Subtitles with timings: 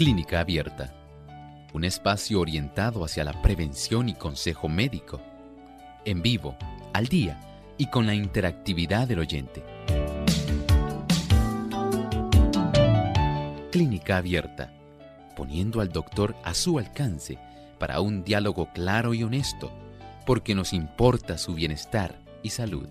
[0.00, 0.94] Clínica Abierta,
[1.74, 5.20] un espacio orientado hacia la prevención y consejo médico,
[6.06, 6.56] en vivo,
[6.94, 7.38] al día
[7.76, 9.62] y con la interactividad del oyente.
[13.70, 14.72] Clínica Abierta,
[15.36, 17.38] poniendo al doctor a su alcance
[17.80, 19.72] para un diálogo claro y honesto,
[20.26, 22.88] porque nos importa su bienestar y salud.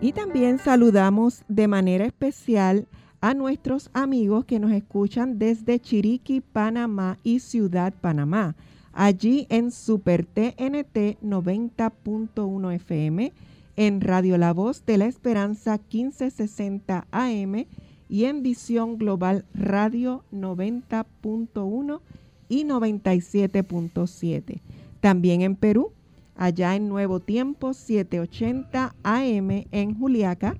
[0.00, 2.88] Y también saludamos de manera especial
[3.20, 8.56] a nuestros amigos que nos escuchan desde Chiriquí, Panamá y Ciudad Panamá.
[8.98, 13.34] Allí en Super TNT 90.1 FM,
[13.76, 17.66] en Radio La Voz de la Esperanza 1560 AM
[18.08, 22.00] y en Visión Global Radio 90.1
[22.48, 24.62] y 97.7.
[25.02, 25.92] También en Perú,
[26.34, 30.56] allá en Nuevo Tiempo 780 AM en Juliaca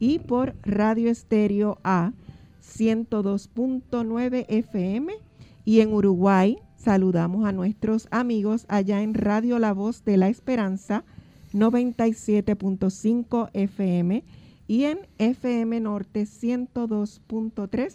[0.00, 2.10] y por Radio Estéreo A
[2.64, 5.12] 102.9 FM
[5.64, 11.02] y en Uruguay saludamos a nuestros amigos allá en Radio La Voz de la Esperanza
[11.52, 14.22] 97.5 FM
[14.68, 17.92] y en FM Norte 102.3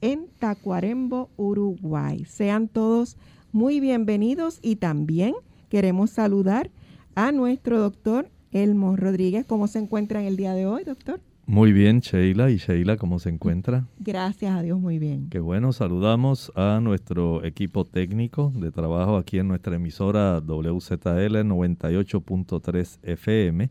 [0.00, 2.24] en Tacuarembo, Uruguay.
[2.24, 3.18] Sean todos
[3.52, 5.36] muy bienvenidos y también
[5.68, 6.72] queremos saludar
[7.14, 9.46] a nuestro doctor Elmo Rodríguez.
[9.46, 11.20] ¿Cómo se encuentra en el día de hoy, doctor?
[11.46, 12.50] Muy bien, Sheila.
[12.50, 13.86] ¿Y Sheila cómo se encuentra?
[13.98, 15.28] Gracias a Dios, muy bien.
[15.28, 22.98] Qué bueno, saludamos a nuestro equipo técnico de trabajo aquí en nuestra emisora WZL 98.3
[23.02, 23.70] FM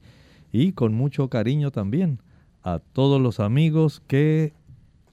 [0.52, 2.20] y con mucho cariño también
[2.62, 4.54] a todos los amigos que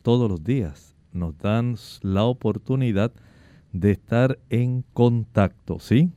[0.03, 3.12] todos los días nos dan la oportunidad
[3.72, 6.10] de estar en contacto, ¿sí?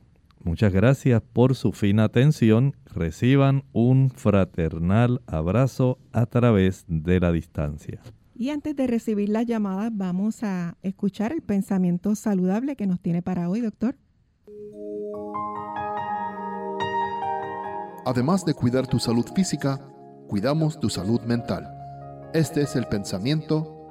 [0.44, 2.76] Muchas gracias por su fina atención.
[2.84, 8.02] Reciban un fraternal abrazo a través de la distancia.
[8.36, 13.22] Y antes de recibir las llamadas, vamos a escuchar el pensamiento saludable que nos tiene
[13.22, 13.96] para hoy, doctor.
[18.04, 19.80] Además de cuidar tu salud física,
[20.28, 21.66] cuidamos tu salud mental.
[22.34, 23.88] Este es el pensamiento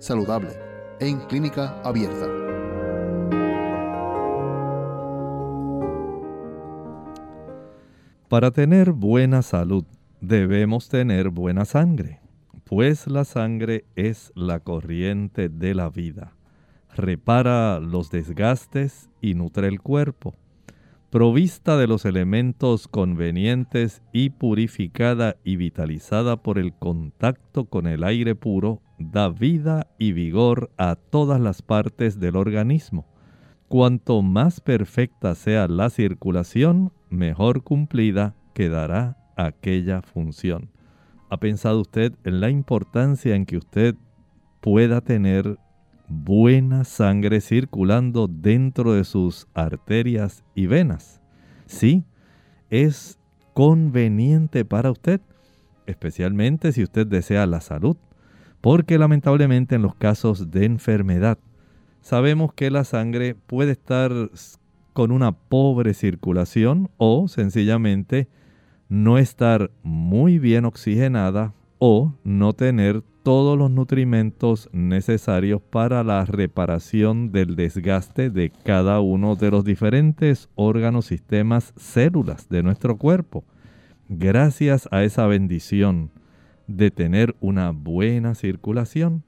[0.00, 0.52] saludable
[1.00, 2.47] en clínica abierta.
[8.28, 9.84] Para tener buena salud
[10.20, 12.20] debemos tener buena sangre,
[12.64, 16.36] pues la sangre es la corriente de la vida.
[16.94, 20.34] Repara los desgastes y nutre el cuerpo.
[21.08, 28.34] Provista de los elementos convenientes y purificada y vitalizada por el contacto con el aire
[28.34, 33.06] puro, da vida y vigor a todas las partes del organismo.
[33.68, 40.70] Cuanto más perfecta sea la circulación, mejor cumplida quedará aquella función.
[41.30, 43.94] ¿Ha pensado usted en la importancia en que usted
[44.60, 45.58] pueda tener
[46.08, 51.20] buena sangre circulando dentro de sus arterias y venas.
[51.66, 52.04] Sí,
[52.70, 53.18] es
[53.54, 55.20] conveniente para usted,
[55.86, 57.96] especialmente si usted desea la salud,
[58.60, 61.38] porque lamentablemente en los casos de enfermedad
[62.00, 64.12] sabemos que la sangre puede estar
[64.92, 68.28] con una pobre circulación o sencillamente
[68.88, 77.30] no estar muy bien oxigenada o no tener todos los nutrimentos necesarios para la reparación
[77.30, 83.44] del desgaste de cada uno de los diferentes órganos, sistemas, células de nuestro cuerpo.
[84.08, 86.10] Gracias a esa bendición
[86.66, 89.24] de tener una buena circulación,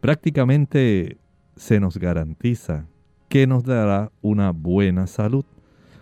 [0.00, 1.18] prácticamente
[1.56, 2.86] se nos garantiza
[3.28, 5.44] que nos dará una buena salud.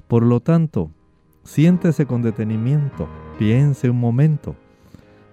[0.08, 0.90] Por lo tanto,
[1.44, 3.08] siéntese con detenimiento,
[3.38, 4.56] piense un momento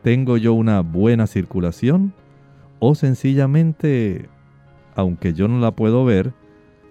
[0.07, 2.13] ¿Tengo yo una buena circulación?
[2.79, 4.29] ¿O sencillamente,
[4.95, 6.33] aunque yo no la puedo ver,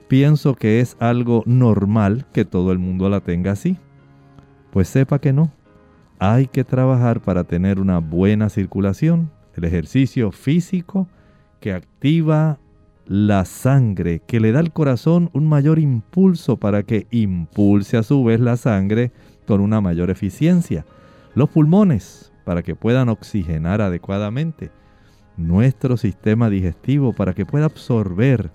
[0.06, 3.78] pienso que es algo normal que todo el mundo la tenga así?
[4.70, 5.50] Pues sepa que no.
[6.18, 11.08] Hay que trabajar para tener una buena circulación, el ejercicio físico
[11.60, 12.58] que activa
[13.06, 18.24] la sangre, que le da al corazón un mayor impulso para que impulse a su
[18.24, 19.12] vez la sangre
[19.46, 20.84] con una mayor eficiencia.
[21.34, 24.70] Los pulmones, para que puedan oxigenar adecuadamente
[25.36, 28.50] nuestro sistema digestivo para que pueda absorber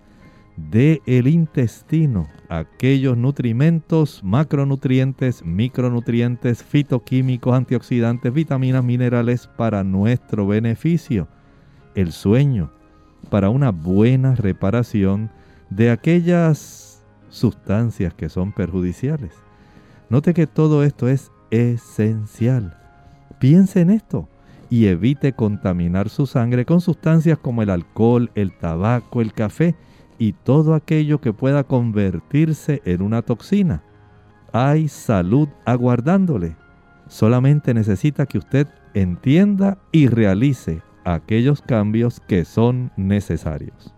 [0.57, 11.27] de el intestino aquellos nutrimentos, macronutrientes, micronutrientes, fitoquímicos, antioxidantes, vitaminas, minerales para nuestro beneficio.
[11.95, 12.71] El sueño
[13.29, 15.29] para una buena reparación
[15.69, 19.33] de aquellas sustancias que son perjudiciales.
[20.09, 22.77] Note que todo esto es esencial.
[23.39, 24.27] Piense en esto
[24.69, 29.75] y evite contaminar su sangre con sustancias como el alcohol, el tabaco, el café
[30.17, 33.83] y todo aquello que pueda convertirse en una toxina.
[34.53, 36.55] Hay salud aguardándole.
[37.07, 43.93] Solamente necesita que usted entienda y realice aquellos cambios que son necesarios.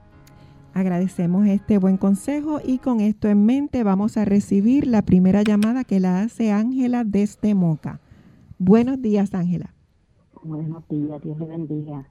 [0.74, 5.84] Agradecemos este buen consejo y con esto en mente vamos a recibir la primera llamada
[5.84, 8.00] que la hace Ángela desde Moca.
[8.58, 9.74] Buenos días, Ángela.
[10.44, 12.08] Buenos días, Dios le bendiga.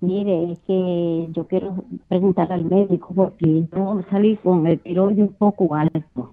[0.00, 5.32] Mire, es que yo quiero preguntar al médico porque yo salí con el tiroide un
[5.32, 6.30] poco alto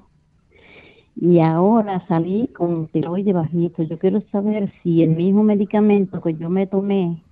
[1.15, 3.83] y ahora salí con tiroide bajito.
[3.83, 7.23] Yo quiero saber si el mismo medicamento que yo me tomé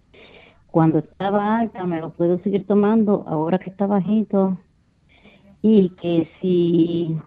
[0.72, 4.58] cuando estaba alta me lo puedo seguir tomando ahora que está bajito
[5.62, 7.18] y que si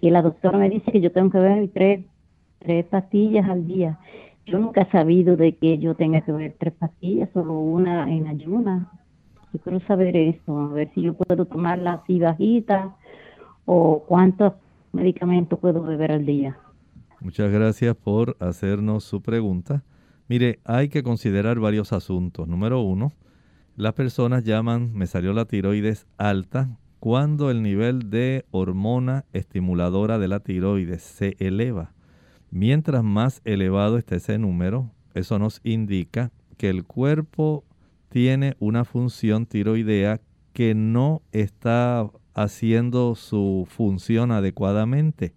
[0.00, 2.04] que la doctora me dice que yo tengo que ver tres,
[2.58, 3.98] tres pastillas al día
[4.46, 8.26] yo nunca he sabido de que yo tenga que ver tres pastillas, solo una en
[8.26, 8.90] ayuna.
[9.52, 12.96] Yo quiero saber eso, a ver si yo puedo tomarla así bajita
[13.64, 14.54] o cuántos
[14.92, 16.58] medicamentos puedo beber al día.
[17.20, 19.84] Muchas gracias por hacernos su pregunta.
[20.32, 22.48] Mire, hay que considerar varios asuntos.
[22.48, 23.12] Número uno,
[23.76, 30.28] las personas llaman, me salió la tiroides alta cuando el nivel de hormona estimuladora de
[30.28, 31.92] la tiroides se eleva.
[32.50, 37.66] Mientras más elevado esté ese número, eso nos indica que el cuerpo
[38.08, 40.18] tiene una función tiroidea
[40.54, 45.34] que no está haciendo su función adecuadamente.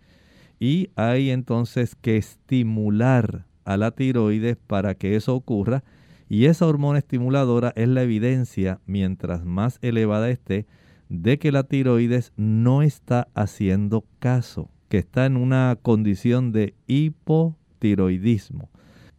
[0.57, 5.83] Y hay entonces que estimular a la tiroides para que eso ocurra.
[6.29, 10.65] Y esa hormona estimuladora es la evidencia, mientras más elevada esté,
[11.09, 18.69] de que la tiroides no está haciendo caso que está en una condición de hipotiroidismo.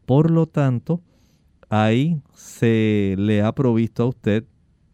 [0.05, 1.03] Por lo tanto,
[1.69, 4.45] ahí se le ha provisto a usted,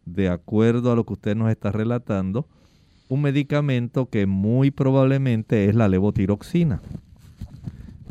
[0.05, 2.49] de acuerdo a lo que usted nos está relatando,
[3.09, 6.81] un medicamento que muy probablemente es la levotiroxina.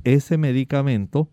[0.04, 1.30] Ese medicamento,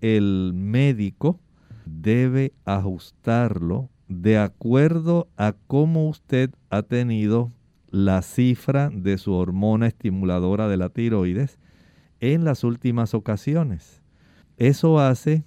[0.00, 1.40] el médico
[1.84, 7.52] debe ajustarlo de acuerdo a cómo usted ha tenido
[7.90, 11.58] la cifra de su hormona estimuladora de la tiroides
[12.20, 14.02] en las últimas ocasiones.
[14.56, 15.44] Eso hace,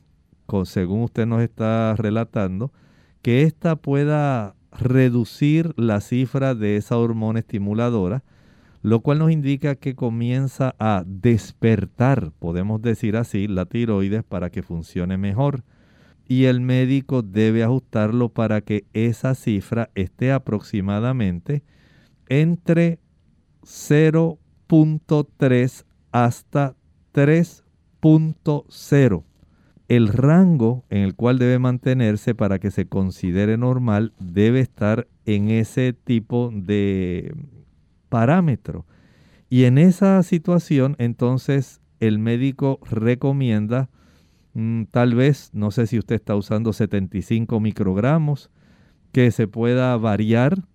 [0.66, 2.72] según usted nos está relatando,
[3.24, 8.24] que ésta pueda reducir la cifra de esa hormona estimuladora,
[8.82, 14.64] lo cual nos indica que comienza a despertar, podemos decir así, la tiroides para que
[14.64, 15.64] funcione mejor.
[16.28, 21.62] Y el médico debe ajustarlo para que esa cifra esté aproximadamente
[22.30, 23.00] entre
[23.64, 26.76] 0.3 hasta
[27.14, 29.24] 3.0.
[29.90, 35.50] el rango en el cual debe mantenerse para que se considere normal debe estar en
[35.50, 37.34] ese tipo de
[38.12, 38.86] parámetro.
[39.50, 43.90] Y en esa situación, entonces, el médico recomienda,
[44.54, 48.52] mm, tal vez, no sé si usted está usando 75 microgramos,
[49.14, 50.66] que se pueda variar,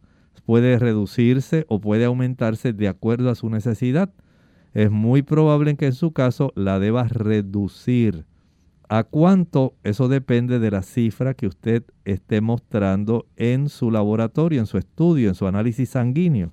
[0.47, 4.11] puede reducirse o puede aumentarse de acuerdo a su necesidad.
[4.73, 8.25] Es muy probable que en su caso la deba reducir
[8.88, 9.75] ¿A cuánto?
[9.83, 15.28] Eso depende de la cifra que usted esté mostrando en su laboratorio, en su estudio,
[15.28, 16.52] en su análisis sanguíneo.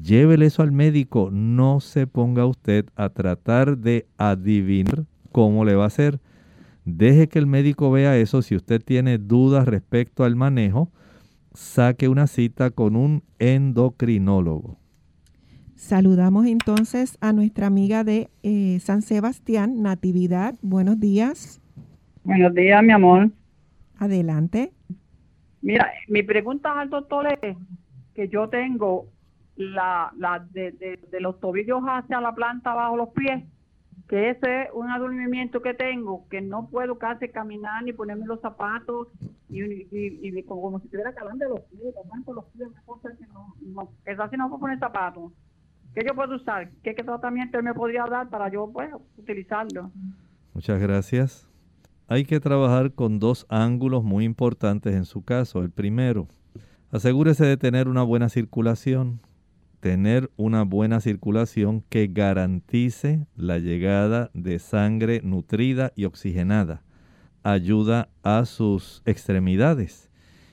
[0.00, 1.30] Llévele eso al médico.
[1.30, 6.20] No se ponga usted a tratar de adivinar cómo le va a hacer.
[6.84, 8.42] Deje que el médico vea eso.
[8.42, 10.90] Si usted tiene dudas respecto al manejo,
[11.54, 14.78] saque una cita con un endocrinólogo.
[15.74, 20.54] Saludamos entonces a nuestra amiga de eh, San Sebastián, Natividad.
[20.62, 21.60] Buenos días.
[22.24, 23.30] Buenos días, mi amor.
[23.98, 24.72] Adelante.
[25.60, 27.56] Mira, mi pregunta al doctor es
[28.14, 29.06] que yo tengo
[29.70, 33.44] la, la de, los tobillos hacia la planta bajo los pies,
[34.08, 38.40] que ese es un adormimiento que tengo, que no puedo casi caminar ni ponerme los
[38.40, 39.08] zapatos
[39.48, 41.94] y, y, como, si estuviera calando los pies,
[42.26, 42.68] los pies,
[43.32, 45.32] no, no, es así no puedo poner zapatos.
[45.94, 46.70] ¿Qué yo puedo usar?
[46.82, 49.90] ¿Qué, ¿Qué tratamiento me podría dar para yo pues, utilizarlo?
[50.54, 51.52] Muchas gracias
[52.12, 55.62] hay que trabajar con dos ángulos muy importantes en su caso.
[55.62, 56.28] El primero,
[56.90, 59.20] asegúrese de tener una buena circulación,
[59.82, 66.82] tener una buena circulación que garantice la llegada de sangre nutrida y oxigenada.
[67.42, 70.08] Ayuda a sus extremidades.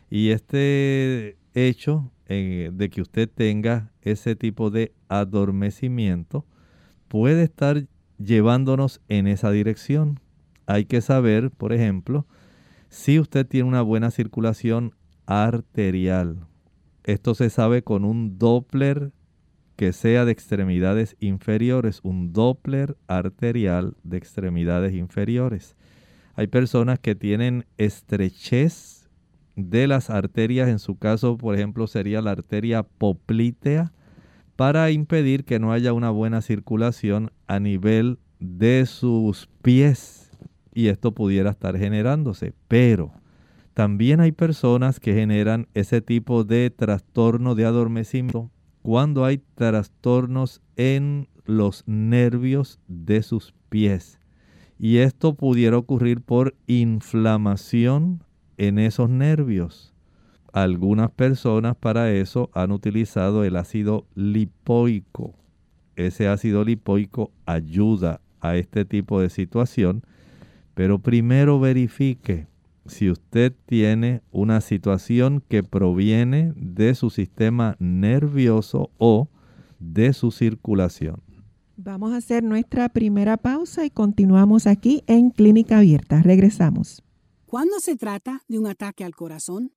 [0.09, 6.45] Y este hecho eh, de que usted tenga ese tipo de adormecimiento
[7.07, 7.86] puede estar
[8.17, 10.19] llevándonos en esa dirección
[10.69, 12.27] hay que saber, por ejemplo,
[12.89, 14.93] si usted tiene una buena circulación
[15.25, 16.45] arterial.
[17.03, 19.12] Esto se sabe con un Doppler
[19.79, 25.77] que sea de extremidades inferiores, un Doppler arterial de extremidades inferiores.
[26.36, 29.09] Hay personas que tienen estrechez
[29.55, 33.93] de las arterias, en su caso, por ejemplo, sería la arteria poplítea,
[34.57, 40.29] para impedir que no haya una buena circulación a nivel de sus pies
[40.74, 42.51] y esto pudiera estar generándose.
[42.67, 43.13] Pero
[43.74, 51.27] también hay personas que generan ese tipo de trastorno de adormecimiento cuando hay trastornos en
[51.45, 54.19] los nervios de sus pies.
[54.77, 58.24] Y esto pudiera ocurrir por inflamación
[58.57, 59.93] en esos nervios.
[60.53, 65.36] Algunas personas para eso han utilizado el ácido lipoico.
[65.95, 70.03] Ese ácido lipoico ayuda a este tipo de situación
[70.79, 72.48] pero primero verifique
[72.89, 79.29] si usted tiene una situación que proviene de su sistema nervioso o
[79.79, 81.22] de su circulación.
[81.77, 86.22] Vamos a hacer nuestra primera pausa y continuamos aquí en Clínica Abierta.
[86.22, 87.03] Regresamos.
[87.46, 89.72] ¿Cuándo se trata de un ataque al corazón?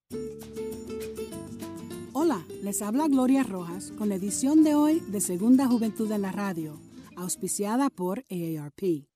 [2.12, 6.32] Hola, les habla Gloria Rojas con la edición de hoy de Segunda Juventud en la
[6.32, 6.78] Radio,
[7.16, 9.11] auspiciada por AARP.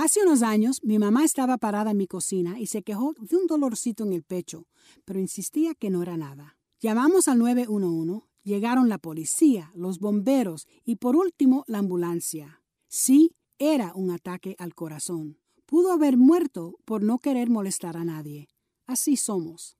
[0.00, 3.48] Hace unos años mi mamá estaba parada en mi cocina y se quejó de un
[3.48, 4.68] dolorcito en el pecho,
[5.04, 6.56] pero insistía que no era nada.
[6.78, 12.62] Llamamos al 911, llegaron la policía, los bomberos y por último la ambulancia.
[12.86, 15.40] Sí, era un ataque al corazón.
[15.66, 18.46] Pudo haber muerto por no querer molestar a nadie.
[18.86, 19.78] Así somos.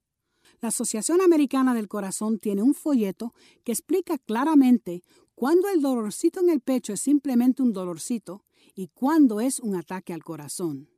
[0.59, 3.33] La Asociación Americana del Corazón tiene un folleto
[3.63, 5.01] que explica claramente
[5.33, 8.43] cuándo el dolorcito en el pecho es simplemente un dolorcito
[8.75, 10.89] y cuándo es un ataque al corazón.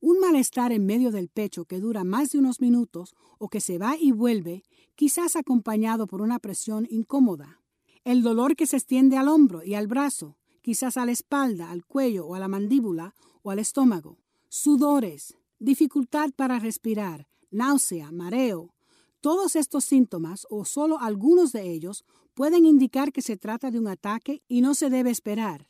[0.00, 3.78] Un malestar en medio del pecho que dura más de unos minutos o que se
[3.78, 7.60] va y vuelve, quizás acompañado por una presión incómoda.
[8.04, 11.84] El dolor que se extiende al hombro y al brazo, quizás a la espalda, al
[11.84, 14.18] cuello o a la mandíbula o al estómago.
[14.48, 18.74] Sudores, dificultad para respirar, náusea, mareo.
[19.20, 23.86] Todos estos síntomas, o solo algunos de ellos, pueden indicar que se trata de un
[23.86, 25.69] ataque y no se debe esperar.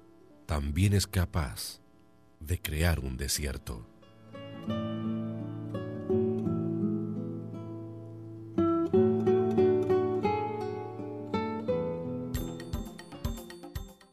[0.51, 1.79] también es capaz
[2.41, 3.87] de crear un desierto.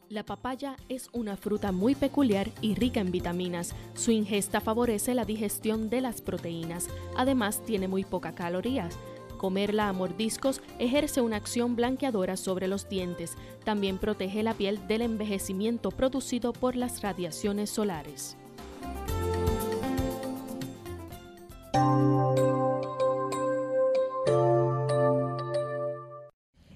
[0.07, 3.75] La papaya es una fruta muy peculiar y rica en vitaminas.
[3.93, 6.87] Su ingesta favorece la digestión de las proteínas.
[7.17, 8.97] Además, tiene muy pocas calorías
[9.39, 13.37] Comerla a mordiscos ejerce una acción blanqueadora sobre los dientes.
[13.63, 18.35] También protege la piel del envejecimiento producido por las radiaciones solares.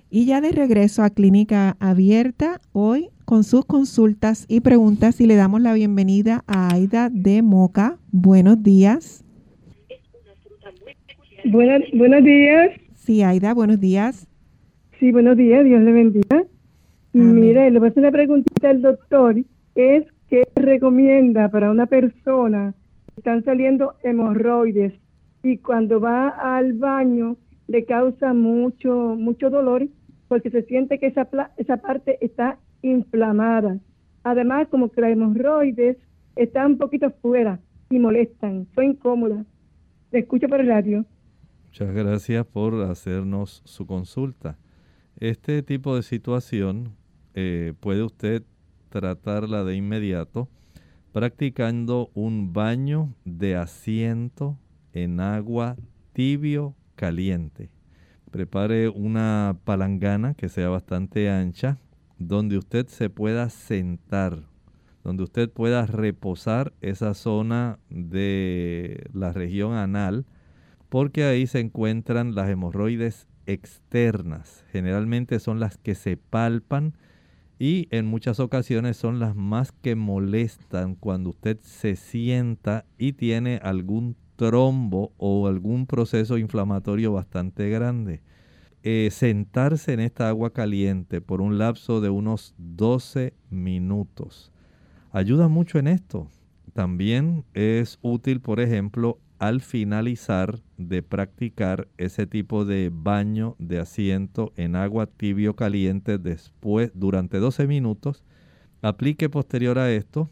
[0.09, 5.35] Y ya de regreso a Clínica Abierta, hoy con sus consultas y preguntas y le
[5.35, 7.97] damos la bienvenida a Aida de Moca.
[8.11, 9.22] Buenos días.
[11.45, 12.71] Buenos días.
[12.95, 14.27] Sí, Aida, buenos días.
[14.99, 16.43] Sí, buenos días, Dios le bendiga.
[17.13, 19.35] Mire, le voy a hacer una preguntita al doctor.
[19.75, 22.73] Es que recomienda para una persona
[23.13, 24.93] que están saliendo hemorroides
[25.43, 29.87] y cuando va al baño le causa mucho, mucho dolor
[30.27, 33.77] porque se siente que esa, esa parte está inflamada.
[34.23, 35.97] Además, como que las hemorroides
[36.35, 37.59] están un poquito fuera
[37.89, 39.45] y molestan, son incómodas.
[40.11, 41.05] Le escucho por el radio.
[41.73, 44.59] Muchas gracias por hacernos su consulta.
[45.19, 46.95] Este tipo de situación
[47.33, 48.43] eh, puede usted
[48.89, 50.49] tratarla de inmediato
[51.13, 54.59] practicando un baño de asiento
[54.91, 55.75] en agua
[56.13, 57.71] tibio caliente.
[58.29, 61.79] Prepare una palangana que sea bastante ancha,
[62.19, 64.43] donde usted se pueda sentar,
[65.03, 70.27] donde usted pueda reposar esa zona de la región anal,
[70.93, 74.63] porque ahí se encuentran las hemorroides externas.
[74.71, 76.93] Generalmente son las que se palpan
[77.57, 83.59] y en muchas ocasiones son las más que molestan cuando usted se sienta y tiene
[83.63, 88.21] algún trombo o algún proceso inflamatorio bastante grande.
[88.83, 94.51] Eh, sentarse en esta agua caliente por un lapso de unos 12 minutos
[95.11, 96.27] ayuda mucho en esto.
[96.73, 104.53] También es útil, por ejemplo, al finalizar de practicar ese tipo de baño de asiento
[104.55, 108.23] en agua tibio caliente después durante 12 minutos,
[108.81, 110.29] aplique posterior a esto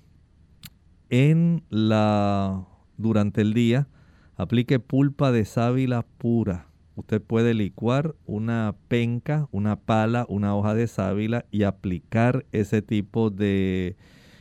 [1.10, 2.66] en la
[2.98, 3.90] durante el día
[4.38, 6.66] Aplique pulpa de sábila pura.
[6.96, 13.30] Usted puede licuar una penca, una pala, una hoja de sábila y aplicar ese tipo
[13.30, 13.98] de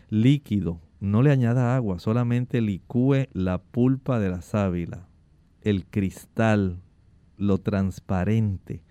[0.09, 0.80] líquido.
[1.00, 5.08] No le añada agua, solamente licúe la pulpa de la sábila,
[5.62, 6.82] el cristal,
[7.38, 8.82] lo transparente.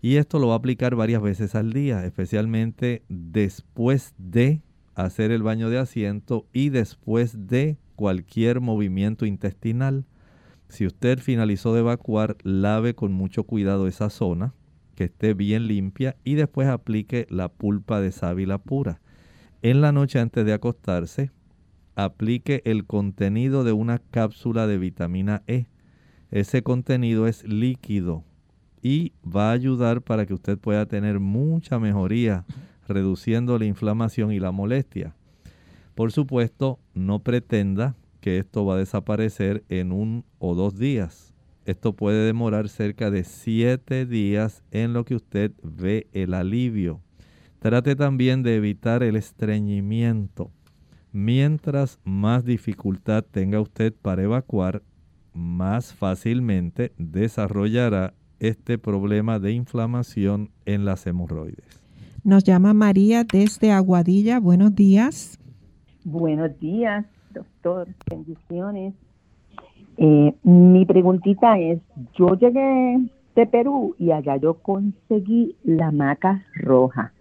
[0.00, 4.62] Y esto lo va a aplicar varias veces al día, especialmente después de
[4.94, 10.04] hacer el baño de asiento y después de cualquier movimiento intestinal.
[10.68, 14.54] Si usted finalizó de evacuar, lave con mucho cuidado esa zona,
[14.94, 19.00] que esté bien limpia y después aplique la pulpa de sábila pura.
[19.62, 21.32] En la noche antes de acostarse,
[21.98, 25.66] aplique el contenido de una cápsula de vitamina E.
[26.30, 28.22] Ese contenido es líquido
[28.80, 32.44] y va a ayudar para que usted pueda tener mucha mejoría,
[32.86, 35.16] reduciendo la inflamación y la molestia.
[35.96, 41.34] Por supuesto, no pretenda que esto va a desaparecer en un o dos días.
[41.64, 47.00] Esto puede demorar cerca de siete días en lo que usted ve el alivio.
[47.58, 50.52] Trate también de evitar el estreñimiento.
[51.12, 54.82] Mientras más dificultad tenga usted para evacuar,
[55.32, 61.80] más fácilmente desarrollará este problema de inflamación en las hemorroides.
[62.24, 64.38] Nos llama María desde Aguadilla.
[64.40, 65.38] Buenos días.
[66.04, 67.06] Buenos días
[67.38, 68.94] doctor, bendiciones.
[69.96, 71.80] Eh, mi preguntita es,
[72.16, 73.00] yo llegué
[73.34, 77.12] de Perú y allá yo conseguí la maca roja.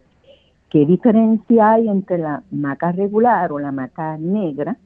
[0.70, 4.78] ¿Qué diferencia hay entre la maca regular o la maca negra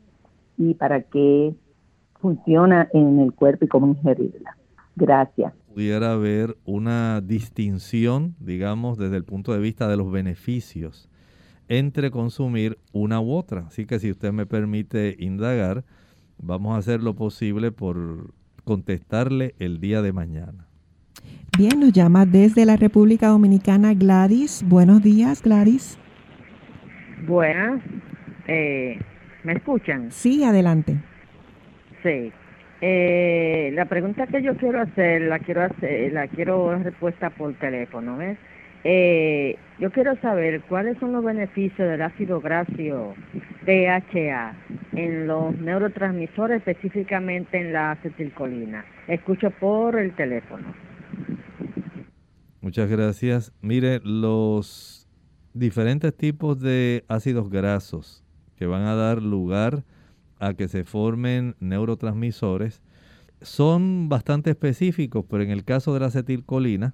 [0.58, 1.56] y para qué
[2.20, 4.58] funciona en el cuerpo y cómo ingerirla?
[4.96, 5.54] Gracias.
[5.74, 11.10] Pudiera haber una distinción, digamos, desde el punto de vista de los beneficios
[11.68, 13.68] entre consumir una u otra.
[13.68, 15.86] Así que si usted me permite indagar,
[16.38, 18.34] vamos a hacer lo posible por
[18.66, 20.68] contestarle el día de mañana.
[21.58, 24.64] Bien, nos llama desde la República Dominicana Gladys.
[24.68, 26.00] Buenos días, Gladys.
[27.28, 27.82] Buenas.
[28.48, 29.00] Eh,
[29.44, 30.12] ¿Me escuchan?
[30.12, 30.98] Sí, adelante.
[32.04, 32.32] Sí.
[32.82, 38.18] Eh, la pregunta que yo quiero hacer, la quiero hacer, la quiero respuesta por teléfono,
[38.18, 38.38] ¿ves?
[38.84, 43.14] Eh, yo quiero saber cuáles son los beneficios del ácido graso
[43.66, 44.54] DHA
[44.94, 48.84] en los neurotransmisores, específicamente en la acetilcolina.
[49.08, 50.74] Escucho por el teléfono.
[52.62, 53.52] Muchas gracias.
[53.62, 55.08] Mire, los
[55.54, 58.24] diferentes tipos de ácidos grasos
[58.56, 59.84] que van a dar lugar
[60.40, 62.82] a que se formen neurotransmisores
[63.42, 66.94] son bastante específicos, pero en el caso de la acetilcolina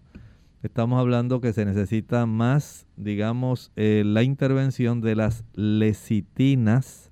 [0.63, 7.12] estamos hablando que se necesita más, digamos, eh, la intervención de las lecitinas.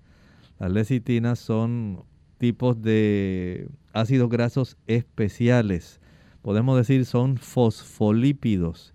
[0.59, 2.03] Las lecitinas son
[2.37, 5.99] tipos de ácidos grasos especiales.
[6.45, 8.93] Podemos decir son fosfolípidos.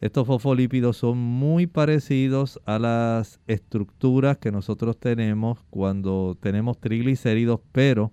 [0.00, 8.10] Estos fosfolípidos son muy parecidos a las estructuras que nosotros tenemos cuando tenemos triglicéridos, pero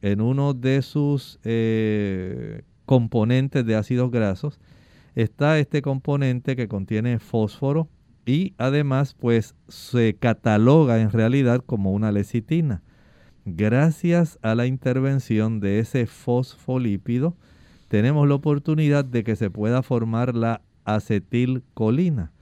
[0.00, 4.58] en uno de sus eh, componentes de ácidos grasos
[5.14, 7.90] está este componente que contiene fósforo
[8.24, 12.82] y además pues se cataloga en realidad como una lecitina.
[13.44, 17.36] Gracias a la intervención de ese fosfolípido
[17.94, 22.32] tenemos la oportunidad de que se pueda formar la acetilcolina.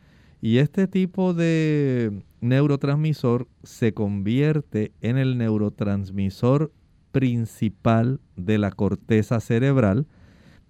[0.40, 6.72] Y este tipo de neurotransmisor se convierte en el neurotransmisor
[7.10, 10.06] principal de la corteza cerebral,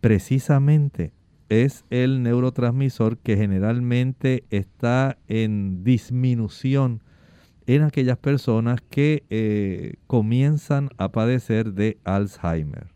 [0.01, 1.13] precisamente
[1.49, 7.05] es el neurotransmisor que generalmente está en disminución
[7.69, 12.92] en aquellas personas que eh, comienzan a padecer de Alzheimer.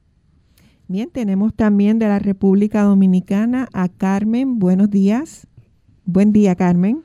[0.88, 4.60] Bien, tenemos también de la República Dominicana a Carmen.
[4.60, 5.48] Buenos días.
[6.04, 7.02] Buen día, Carmen.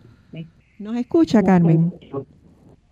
[0.78, 1.92] ¿Nos escucha, Carmen?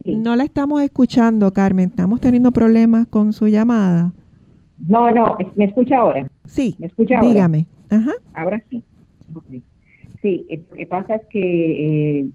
[0.03, 1.89] No la estamos escuchando, Carmen.
[1.89, 4.13] Estamos teniendo problemas con su llamada.
[4.87, 6.27] No, no, ¿me escucha ahora?
[6.45, 7.27] Sí, ¿me escucha ahora?
[7.27, 7.67] dígame.
[7.91, 8.13] Ajá.
[8.33, 8.83] Ahora sí.
[10.23, 12.29] Sí, lo que pasa es que eh,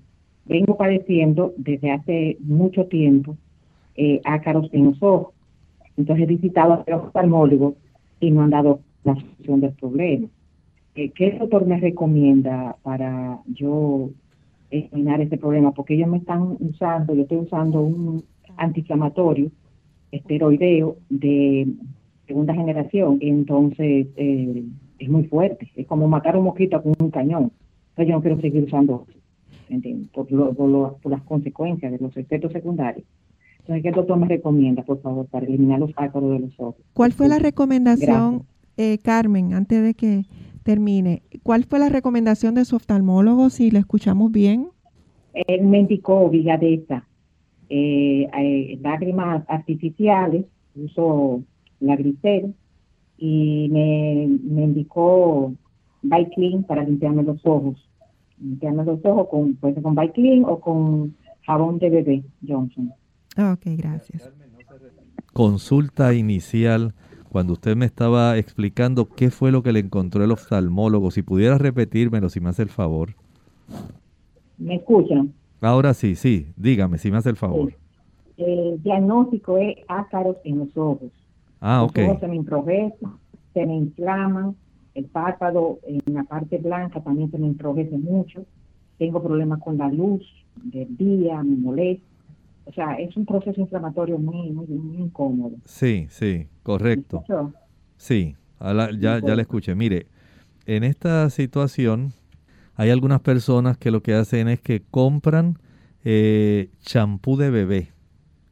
[0.45, 3.37] vengo padeciendo desde hace mucho tiempo
[3.97, 5.35] eh, ácaros en los ojos.
[5.97, 7.75] Entonces he visitado a los oftalmólogos
[8.21, 10.29] y no han dado la solución del problema.
[10.95, 14.11] Eh, ¿Qué doctor me recomienda para yo
[14.71, 15.73] eliminar ese problema?
[15.73, 18.25] Porque ellos me están usando, yo estoy usando un
[18.57, 19.51] antiinflamatorio
[20.13, 21.67] esteroideo de
[22.27, 24.65] segunda generación, entonces eh,
[24.99, 27.51] es muy fuerte, es como matar un mosquito con un cañón.
[27.91, 29.07] Entonces yo no quiero seguir usando
[30.13, 33.07] por, por, las consecuencias de los efectos secundarios.
[33.65, 36.77] Entonces, ¿qué doctor me recomienda, por favor, para eliminar los ácaros de los ojos?
[36.93, 38.43] ¿Cuál fue la recomendación,
[38.77, 40.27] eh, Carmen, antes de que
[40.65, 41.23] termine?
[41.43, 44.69] ¿Cuál fue la recomendación de su oftalmólogo, si le escuchamos bien?
[45.33, 47.09] Él me indicó Villadesa,
[47.71, 50.45] eh, eh, lágrimas artificiales,
[50.77, 51.43] uso
[51.81, 52.55] la grisel,
[53.17, 55.55] y me, me indicó
[56.03, 57.83] Biclean para limpiarme los ojos.
[58.39, 61.15] Limpiarme los ojos con, puede ser con Biclean o con
[61.47, 62.93] jabón de bebé Johnson.
[63.37, 64.31] Ok, gracias.
[65.33, 66.95] Consulta inicial,
[67.29, 71.59] cuando usted me estaba explicando qué fue lo que le encontró el oftalmólogo, si pudiera
[71.59, 73.15] repetírmelo, si me hace el favor.
[74.59, 75.33] ¿Me escuchan?
[75.61, 77.73] Ahora sí, sí, dígame, si me hace el favor.
[78.37, 81.11] El diagnóstico es ácaros en los ojos.
[81.61, 81.99] Ah, ok.
[81.99, 83.09] Los ojos se me enrojecen,
[83.53, 84.55] se me inflaman,
[84.95, 88.45] el párpado en la parte blanca también se me enrojece mucho.
[88.99, 90.23] Tengo problemas con la luz
[90.63, 92.14] del día, me molesta
[92.65, 94.67] o sea, es un proceso inflamatorio muy, muy,
[94.99, 95.57] incómodo.
[95.65, 97.25] Sí, sí, correcto.
[97.97, 99.75] Sí, ya, ya le escuché.
[99.75, 100.07] Mire,
[100.67, 102.13] en esta situación
[102.75, 105.59] hay algunas personas que lo que hacen es que compran
[106.05, 107.93] eh, champú de bebé.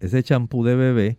[0.01, 1.18] Ese champú de bebé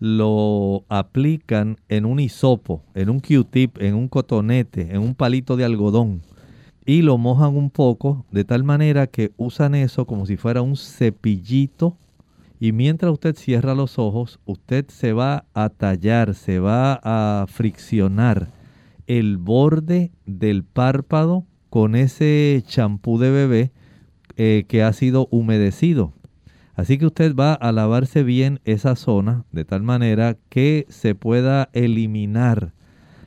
[0.00, 5.64] lo aplican en un hisopo, en un Q-tip, en un cotonete, en un palito de
[5.64, 6.22] algodón
[6.88, 10.74] y lo mojan un poco de tal manera que usan eso como si fuera un
[10.74, 11.98] cepillito
[12.60, 18.48] y mientras usted cierra los ojos, usted se va a tallar, se va a friccionar
[19.06, 23.72] el borde del párpado con ese champú de bebé
[24.36, 26.12] eh, que ha sido humedecido.
[26.74, 31.70] Así que usted va a lavarse bien esa zona de tal manera que se pueda
[31.72, 32.72] eliminar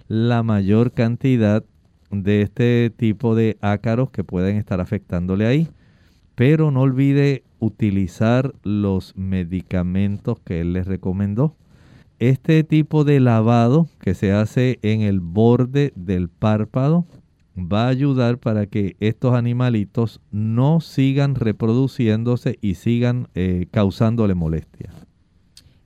[0.08, 1.64] la mayor cantidad
[2.12, 5.68] de este tipo de ácaros que pueden estar afectándole ahí.
[6.36, 11.56] Pero no olvide utilizar los medicamentos que él les recomendó.
[12.20, 17.06] Este tipo de lavado que se hace en el borde del párpado
[17.58, 24.92] va a ayudar para que estos animalitos no sigan reproduciéndose y sigan eh, causándole molestia.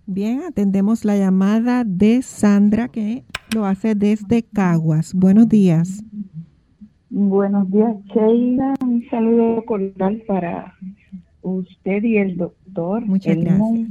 [0.08, 5.14] Bien, atendemos la llamada de Sandra que lo hace desde Caguas.
[5.14, 6.04] Buenos días.
[7.10, 8.74] Buenos días, Sheila.
[8.82, 10.76] Un saludo cordial para
[11.46, 13.06] usted y el doctor.
[13.06, 13.90] Muchas gracias.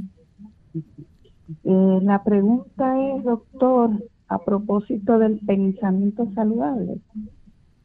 [1.64, 3.90] Eh, la pregunta es, doctor,
[4.28, 6.98] a propósito del pensamiento saludable.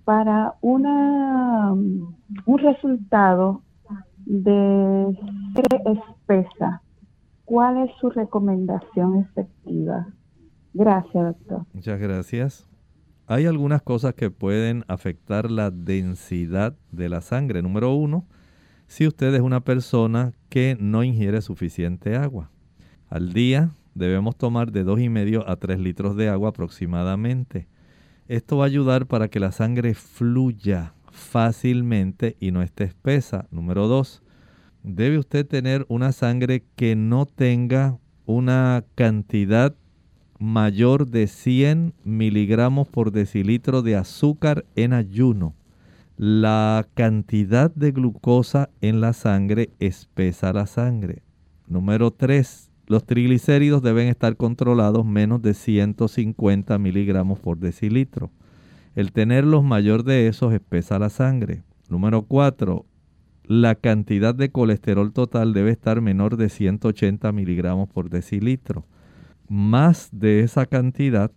[0.05, 3.62] Para una un resultado
[4.25, 5.17] de
[5.86, 6.82] espesa,
[7.45, 10.08] ¿cuál es su recomendación efectiva?
[10.73, 11.65] Gracias, doctor.
[11.73, 12.67] Muchas gracias.
[13.27, 17.62] Hay algunas cosas que pueden afectar la densidad de la sangre.
[17.62, 18.25] Número uno,
[18.89, 22.49] si usted es una persona que no ingiere suficiente agua.
[23.08, 27.67] Al día debemos tomar de dos y medio a 3 litros de agua aproximadamente.
[28.28, 33.45] Esto va a ayudar para que la sangre fluya fácilmente y no esté espesa.
[33.52, 34.23] Número dos,
[34.82, 39.75] debe usted tener una sangre que no tenga una cantidad
[40.39, 45.54] mayor de 100 miligramos por decilitro de azúcar en ayuno.
[46.21, 51.23] La cantidad de glucosa en la sangre espesa la sangre.
[51.65, 52.71] Número 3.
[52.88, 58.32] Los triglicéridos deben estar controlados menos de 150 miligramos por decilitro.
[58.95, 61.63] El tenerlos mayor de esos espesa la sangre.
[61.88, 62.86] Número 4.
[63.45, 68.86] La cantidad de colesterol total debe estar menor de 180 miligramos por decilitro
[69.47, 71.32] más de esa cantidad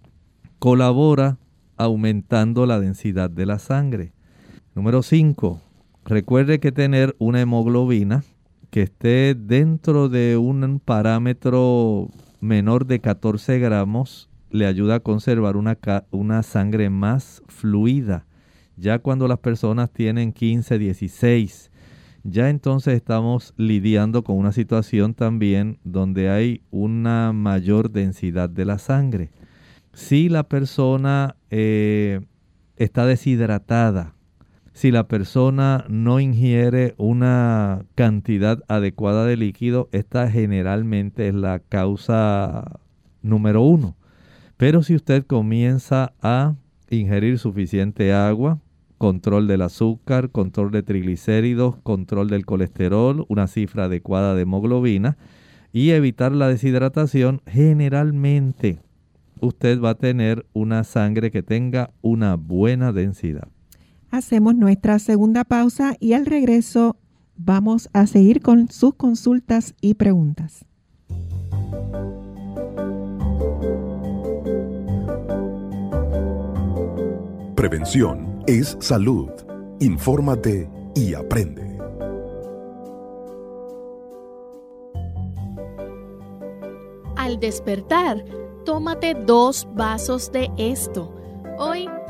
[0.59, 1.39] colabora
[1.77, 4.13] aumentando la densidad de la sangre.
[4.75, 5.61] Número 5.
[6.07, 8.25] Recuerde que tener una hemoglobina
[8.71, 12.09] que esté dentro de un parámetro
[12.41, 15.77] menor de 14 gramos le ayuda a conservar una,
[16.11, 18.25] una sangre más fluida.
[18.79, 21.71] Ya cuando las personas tienen 15, 16,
[22.25, 28.79] ya entonces estamos lidiando con una situación también donde hay una mayor densidad de la
[28.79, 29.33] sangre.
[29.93, 32.23] Si la persona eh,
[32.77, 34.15] está deshidratada,
[34.73, 42.81] si la persona no ingiere una cantidad adecuada de líquido, esta generalmente es la causa
[43.21, 43.97] número uno.
[44.57, 46.55] Pero si usted comienza a
[46.89, 48.61] ingerir suficiente agua,
[48.97, 55.17] control del azúcar, control de triglicéridos, control del colesterol, una cifra adecuada de hemoglobina
[55.73, 58.79] y evitar la deshidratación, generalmente
[59.41, 63.49] usted va a tener una sangre que tenga una buena densidad.
[64.13, 66.97] Hacemos nuestra segunda pausa y al regreso
[67.35, 70.67] vamos a seguir con sus consultas y preguntas.
[77.57, 79.31] Prevención es salud.
[79.81, 81.79] Infórmate y aprende.
[87.17, 88.23] Al despertar,
[88.67, 91.22] tómate dos vasos de esto.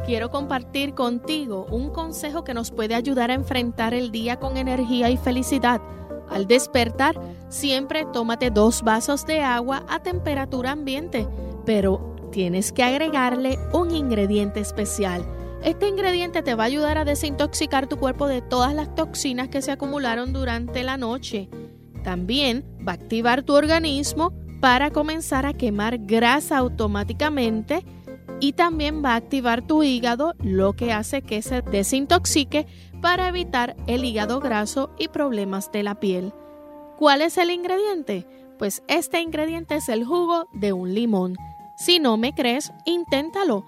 [0.04, 5.10] Quiero compartir contigo un consejo que nos puede ayudar a enfrentar el día con energía
[5.10, 5.80] y felicidad.
[6.28, 11.28] Al despertar, siempre tómate dos vasos de agua a temperatura ambiente,
[11.64, 15.24] pero tienes que agregarle un ingrediente especial
[15.64, 19.62] este ingrediente te va a ayudar a desintoxicar tu cuerpo de todas las toxinas que
[19.62, 21.48] se acumularon durante la noche.
[22.02, 27.84] También va a activar tu organismo para comenzar a quemar grasa automáticamente
[28.42, 32.66] y también va a activar tu hígado, lo que hace que se desintoxique
[33.00, 36.34] para evitar el hígado graso y problemas de la piel.
[36.98, 38.26] ¿Cuál es el ingrediente?
[38.58, 41.36] Pues este ingrediente es el jugo de un limón.
[41.76, 43.64] Si no me crees, inténtalo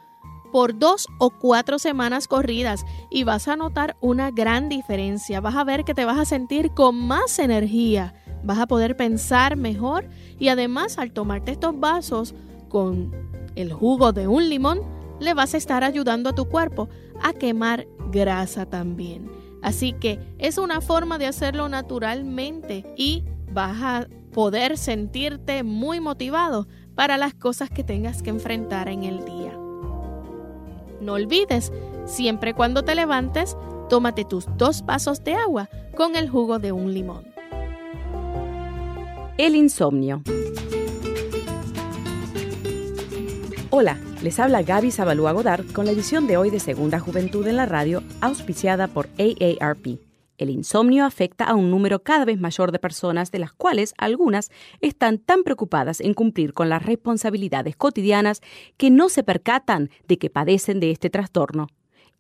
[0.51, 5.41] por dos o cuatro semanas corridas y vas a notar una gran diferencia.
[5.41, 9.57] Vas a ver que te vas a sentir con más energía, vas a poder pensar
[9.57, 12.35] mejor y además al tomarte estos vasos
[12.69, 13.24] con
[13.57, 14.81] el jugo de un limón,
[15.21, 16.89] le vas a estar ayudando a tu cuerpo
[17.23, 19.31] a quemar grasa también.
[19.63, 26.67] Así que es una forma de hacerlo naturalmente y vas a poder sentirte muy motivado
[26.95, 29.59] para las cosas que tengas que enfrentar en el día.
[31.01, 31.73] No olvides,
[32.05, 33.57] siempre cuando te levantes,
[33.89, 37.25] tómate tus dos vasos de agua con el jugo de un limón.
[39.37, 40.23] El insomnio.
[43.77, 47.57] Hola, les habla Gaby Zabalúa Godard con la edición de hoy de Segunda Juventud en
[47.57, 49.99] la Radio, auspiciada por AARP.
[50.39, 54.53] El insomnio afecta a un número cada vez mayor de personas, de las cuales algunas
[54.81, 58.43] están tan preocupadas en cumplir con las responsabilidades cotidianas
[58.77, 61.67] que no se percatan de que padecen de este trastorno.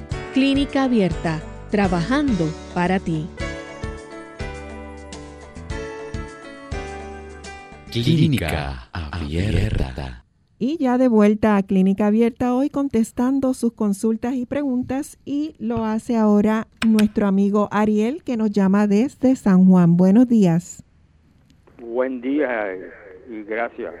[0.33, 1.41] Clínica Abierta,
[1.71, 3.27] trabajando para ti.
[7.91, 10.23] Clínica Abierta.
[10.57, 15.83] Y ya de vuelta a Clínica Abierta hoy contestando sus consultas y preguntas y lo
[15.83, 19.97] hace ahora nuestro amigo Ariel que nos llama desde San Juan.
[19.97, 20.81] Buenos días.
[21.77, 22.47] Buen día
[23.29, 23.93] y gracias.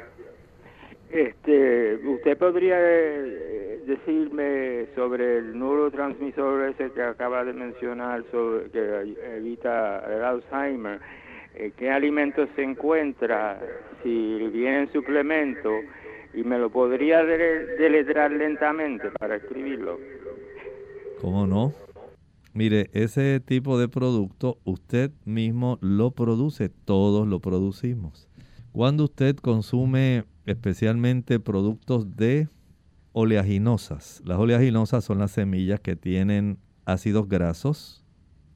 [1.11, 8.23] Este, ¿usted podría eh, decirme sobre el neurotransmisor ese que acaba de mencionar
[8.71, 11.01] que evita el Alzheimer?
[11.55, 13.59] Eh, ¿Qué alimentos se encuentra?
[14.03, 15.69] Si viene en suplemento
[16.33, 19.99] y me lo podría deletrar lentamente para escribirlo.
[21.19, 21.73] ¿Cómo no?
[22.53, 28.30] Mire, ese tipo de producto usted mismo lo produce, todos lo producimos.
[28.71, 32.47] Cuando usted consume especialmente productos de
[33.13, 38.05] oleaginosas, las oleaginosas son las semillas que tienen ácidos grasos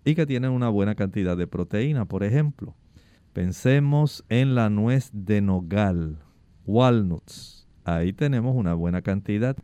[0.03, 2.75] y que tienen una buena cantidad de proteína, por ejemplo.
[3.33, 6.19] Pensemos en la nuez de nogal,
[6.65, 9.55] walnuts, Ahí tenemos una buena cantidad.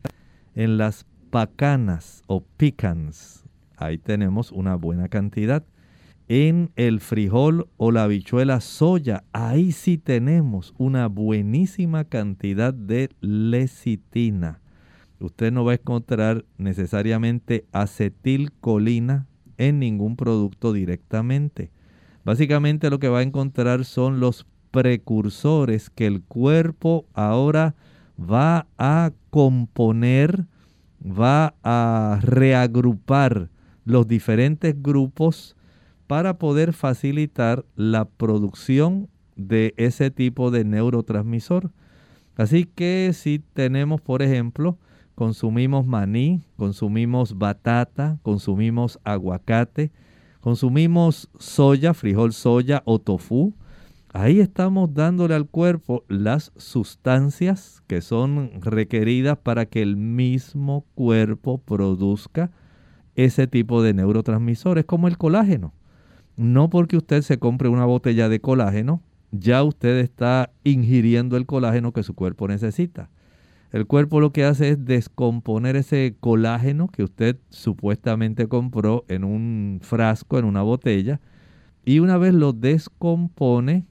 [0.54, 3.44] En las pacanas o pecans,
[3.78, 5.66] ahí tenemos una buena cantidad.
[6.34, 14.62] En el frijol o la habichuela soya, ahí sí tenemos una buenísima cantidad de lecitina.
[15.20, 21.70] Usted no va a encontrar necesariamente acetilcolina en ningún producto directamente.
[22.24, 27.76] Básicamente lo que va a encontrar son los precursores que el cuerpo ahora
[28.18, 30.46] va a componer,
[31.06, 33.50] va a reagrupar
[33.84, 35.58] los diferentes grupos
[36.12, 41.72] para poder facilitar la producción de ese tipo de neurotransmisor.
[42.36, 44.78] Así que si tenemos, por ejemplo,
[45.16, 49.94] consumimos maní, consumimos batata, consumimos aguacate,
[50.42, 53.54] consumimos soya, frijol soya o tofu,
[54.12, 61.60] Ahí estamos dándole al cuerpo las sustancias que son requeridas para que el mismo cuerpo
[61.60, 62.52] produzca
[63.16, 65.72] ese tipo de neurotransmisores como el colágeno.
[66.42, 71.92] No porque usted se compre una botella de colágeno, ya usted está ingiriendo el colágeno
[71.92, 73.12] que su cuerpo necesita.
[73.72, 79.82] El cuerpo lo que hace es descomponer ese colágeno que usted supuestamente compró en un
[79.84, 81.22] frasco, en una botella,
[81.86, 83.86] y una vez lo descompone,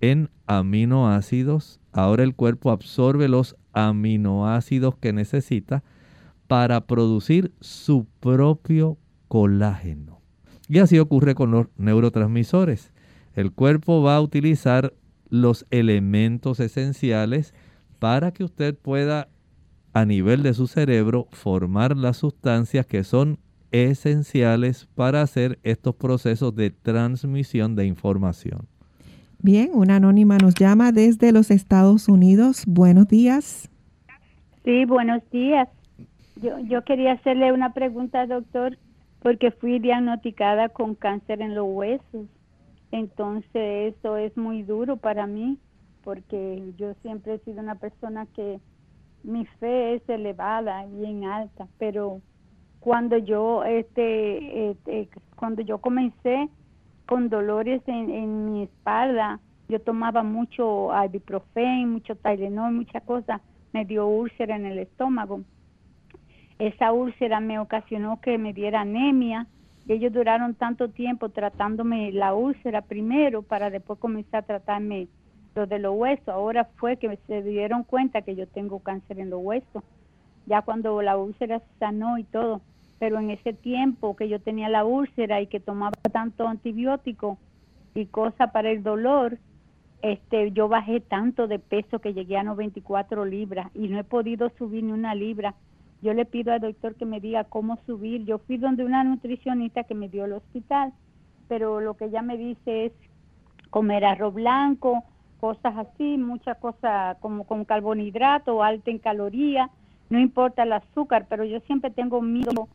[0.00, 1.80] en aminoácidos.
[1.90, 5.82] Ahora el cuerpo absorbe los aminoácidos que necesita
[6.46, 10.15] para producir su propio colágeno.
[10.68, 12.92] Y así ocurre con los neurotransmisores.
[13.34, 14.92] El cuerpo va a utilizar
[15.28, 17.54] los elementos esenciales
[17.98, 19.28] para que usted pueda
[19.92, 23.38] a nivel de su cerebro formar las sustancias que son
[23.72, 28.66] esenciales para hacer estos procesos de transmisión de información.
[29.42, 32.64] Bien, una anónima nos llama desde los Estados Unidos.
[32.66, 33.70] Buenos días.
[34.64, 35.68] Sí, buenos días.
[36.42, 38.76] Yo, yo quería hacerle una pregunta, doctor,
[39.20, 42.26] porque fui diagnosticada con cáncer en los huesos.
[42.92, 45.58] Entonces, eso es muy duro para mí,
[46.02, 48.60] porque yo siempre he sido una persona que
[49.22, 52.20] mi fe es elevada, bien alta, pero
[52.80, 56.48] cuando yo este, este cuando yo comencé
[57.06, 59.40] con dolores en, mi espalda.
[59.68, 63.40] Yo tomaba mucho ibuprofen, mucho Tylenol, mucha cosa.
[63.72, 65.42] me dio úlcera en el estómago.
[66.58, 69.46] Esa úlcera me ocasionó que me diera anemia.
[69.86, 75.08] Y ellos duraron tanto tiempo tratándome la úlcera primero para después comenzar a tratarme
[75.54, 76.28] lo de los huesos.
[76.28, 79.84] Ahora fue que se dieron cuenta que yo tengo cáncer en los huesos.
[80.46, 82.62] Ya cuando la úlcera sanó y todo.
[82.98, 87.38] Pero en ese tiempo que yo tenía la úlcera y que tomaba tanto antibiótico
[87.94, 89.38] y cosas para el dolor,
[90.02, 94.50] este, yo bajé tanto de peso que llegué a 94 libras y no he podido
[94.58, 95.54] subir ni una libra.
[96.02, 98.24] Yo le pido al doctor que me diga cómo subir.
[98.24, 100.92] Yo fui donde una nutricionista que me dio el hospital,
[101.48, 102.92] pero lo que ella me dice es
[103.70, 105.04] comer arroz blanco,
[105.40, 109.70] cosas así, muchas cosas como con carbohidrato, alta en calorías,
[110.08, 112.68] no importa el azúcar, pero yo siempre tengo miedo,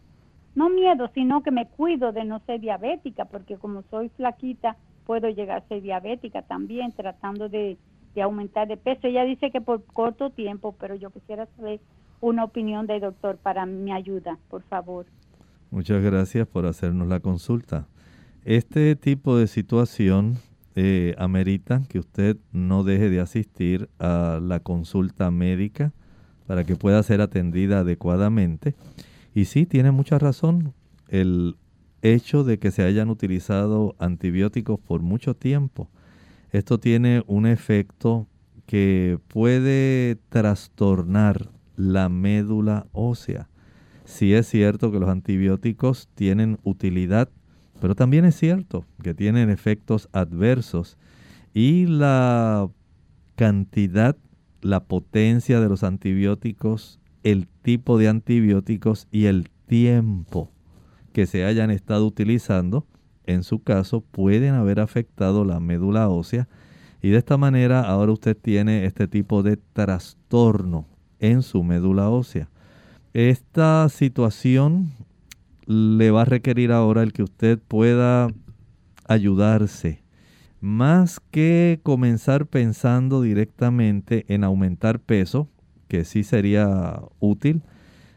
[0.53, 5.30] no miedo, sino que me cuido de no ser diabética, porque como soy flaquita, puedo
[5.30, 7.78] llegar a ser diabética también, tratando de,
[8.13, 9.07] de aumentar de peso.
[9.07, 11.80] Ella dice que por corto tiempo, pero yo quisiera saber
[12.22, 15.05] una opinión del doctor para mi ayuda, por favor.
[15.72, 17.88] Muchas gracias por hacernos la consulta.
[18.45, 20.38] Este tipo de situación
[20.76, 25.91] eh, amerita que usted no deje de asistir a la consulta médica
[26.47, 28.76] para que pueda ser atendida adecuadamente.
[29.34, 30.74] Y sí, tiene mucha razón.
[31.07, 31.55] El
[32.01, 35.89] hecho de que se hayan utilizado antibióticos por mucho tiempo,
[36.51, 38.28] esto tiene un efecto
[38.65, 43.49] que puede trastornar la médula ósea.
[44.05, 47.30] Sí es cierto que los antibióticos tienen utilidad,
[47.80, 50.97] pero también es cierto que tienen efectos adversos
[51.53, 52.69] y la
[53.36, 54.15] cantidad,
[54.61, 60.51] la potencia de los antibióticos, el tipo de antibióticos y el tiempo
[61.13, 62.86] que se hayan estado utilizando,
[63.26, 66.47] en su caso, pueden haber afectado la médula ósea
[67.01, 70.86] y de esta manera ahora usted tiene este tipo de trastorno
[71.22, 72.49] en su médula ósea.
[73.13, 74.91] Esta situación
[75.65, 78.28] le va a requerir ahora el que usted pueda
[79.07, 80.03] ayudarse.
[80.59, 85.47] Más que comenzar pensando directamente en aumentar peso,
[85.88, 87.63] que sí sería útil,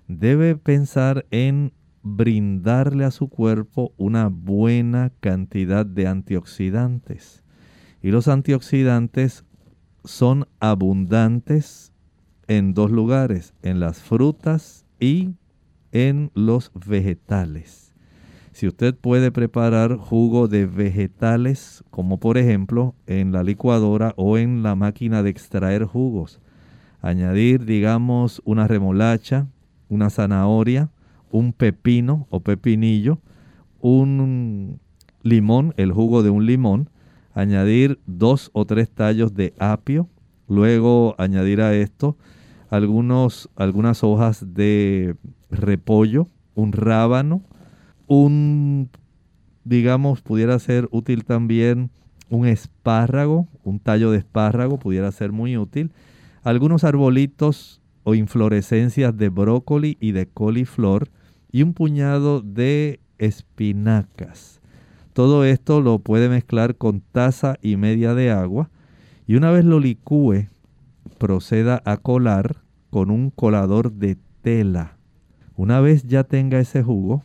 [0.09, 7.43] debe pensar en brindarle a su cuerpo una buena cantidad de antioxidantes.
[8.03, 9.45] Y los antioxidantes
[10.05, 11.94] son abundantes
[12.49, 15.35] en dos lugares, en las frutas y
[15.93, 17.95] en los vegetales.
[18.53, 24.63] Si usted puede preparar jugo de vegetales, como por ejemplo en la licuadora o en
[24.63, 26.41] la máquina de extraer jugos,
[27.01, 29.49] añadir digamos una remolacha,
[29.89, 30.91] una zanahoria,
[31.31, 33.19] un pepino o pepinillo,
[33.81, 34.79] un
[35.23, 36.91] limón, el jugo de un limón,
[37.35, 40.09] añadir dos o tres tallos de apio,
[40.49, 42.17] luego añadir a esto
[42.75, 45.15] algunos, algunas hojas de
[45.51, 47.43] repollo, un rábano,
[48.09, 48.91] un,
[49.65, 51.91] digamos, pudiera ser útil también
[52.31, 55.93] un espárrago, un tallo de espárrago pudiera ser muy útil,
[56.43, 61.09] algunos arbolitos o inflorescencias de brócoli y de coliflor
[61.53, 64.61] y un puñado de espinacas.
[65.13, 68.69] Todo esto lo puede mezclar con taza y media de agua
[69.29, 70.49] y una vez lo licúe,
[71.19, 72.64] proceda a colar
[72.95, 74.99] con un colador de tela.
[75.57, 77.25] Una vez ya tenga ese jugo,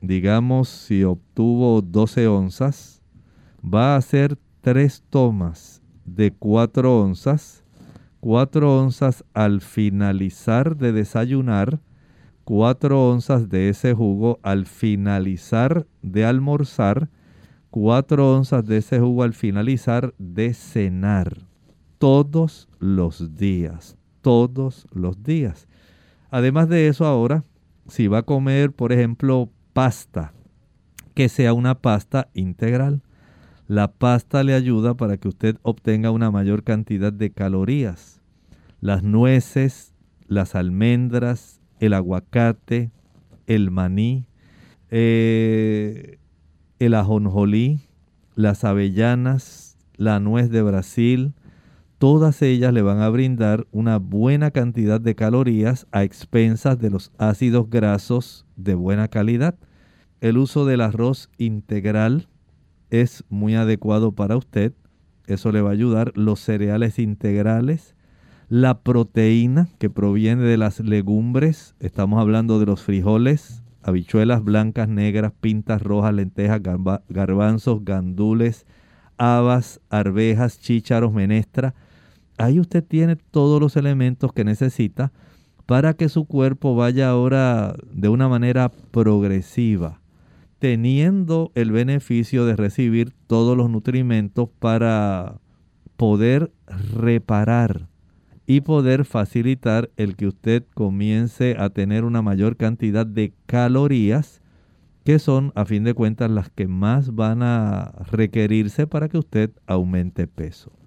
[0.00, 3.02] digamos si obtuvo 12 onzas,
[3.64, 7.64] va a hacer tres tomas de 4 onzas,
[8.20, 11.80] 4 onzas al finalizar de desayunar,
[12.44, 17.08] 4 onzas de ese jugo al finalizar de almorzar,
[17.70, 21.38] 4 onzas de ese jugo al finalizar de cenar.
[21.98, 23.97] Todos los días,
[24.28, 25.68] todos los días.
[26.30, 27.44] Además de eso ahora,
[27.86, 30.34] si va a comer, por ejemplo, pasta,
[31.14, 33.00] que sea una pasta integral.
[33.68, 38.20] La pasta le ayuda para que usted obtenga una mayor cantidad de calorías.
[38.82, 39.94] Las nueces,
[40.26, 42.90] las almendras, el aguacate,
[43.46, 44.26] el maní,
[44.90, 46.18] eh,
[46.78, 47.80] el ajonjolí,
[48.34, 51.32] las avellanas, la nuez de Brasil,
[51.98, 57.12] todas ellas le van a brindar una buena cantidad de calorías a expensas de los
[57.18, 59.56] ácidos grasos de buena calidad.
[60.20, 62.28] El uso del arroz integral
[62.90, 64.72] es muy adecuado para usted.
[65.26, 66.12] Eso le va a ayudar.
[66.14, 67.96] Los cereales integrales,
[68.48, 75.32] la proteína que proviene de las legumbres, estamos hablando de los frijoles, habichuelas blancas, negras,
[75.40, 76.60] pintas rojas, lentejas,
[77.08, 78.66] garbanzos, gandules,
[79.18, 81.74] habas, arvejas, chícharos, menestra
[82.38, 85.12] ahí usted tiene todos los elementos que necesita
[85.66, 90.00] para que su cuerpo vaya ahora de una manera progresiva,
[90.58, 95.40] teniendo el beneficio de recibir todos los nutrimentos para
[95.96, 96.52] poder
[96.94, 97.88] reparar
[98.46, 104.40] y poder facilitar el que usted comience a tener una mayor cantidad de calorías
[105.04, 109.50] que son a fin de cuentas las que más van a requerirse para que usted
[109.66, 110.77] aumente peso.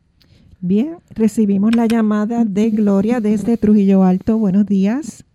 [0.64, 4.38] Bien, recibimos la llamada de Gloria desde Trujillo Alto.
[4.38, 5.26] Buenos días.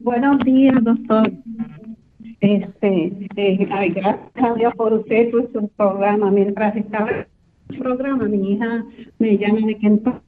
[0.00, 1.30] buenos días, doctor.
[2.40, 3.56] Este, eh,
[3.94, 6.32] gracias a por usted, por su programa.
[6.32, 7.26] Mientras estaba en
[7.70, 8.84] el programa, mi hija
[9.20, 10.18] me llama de Kentucky.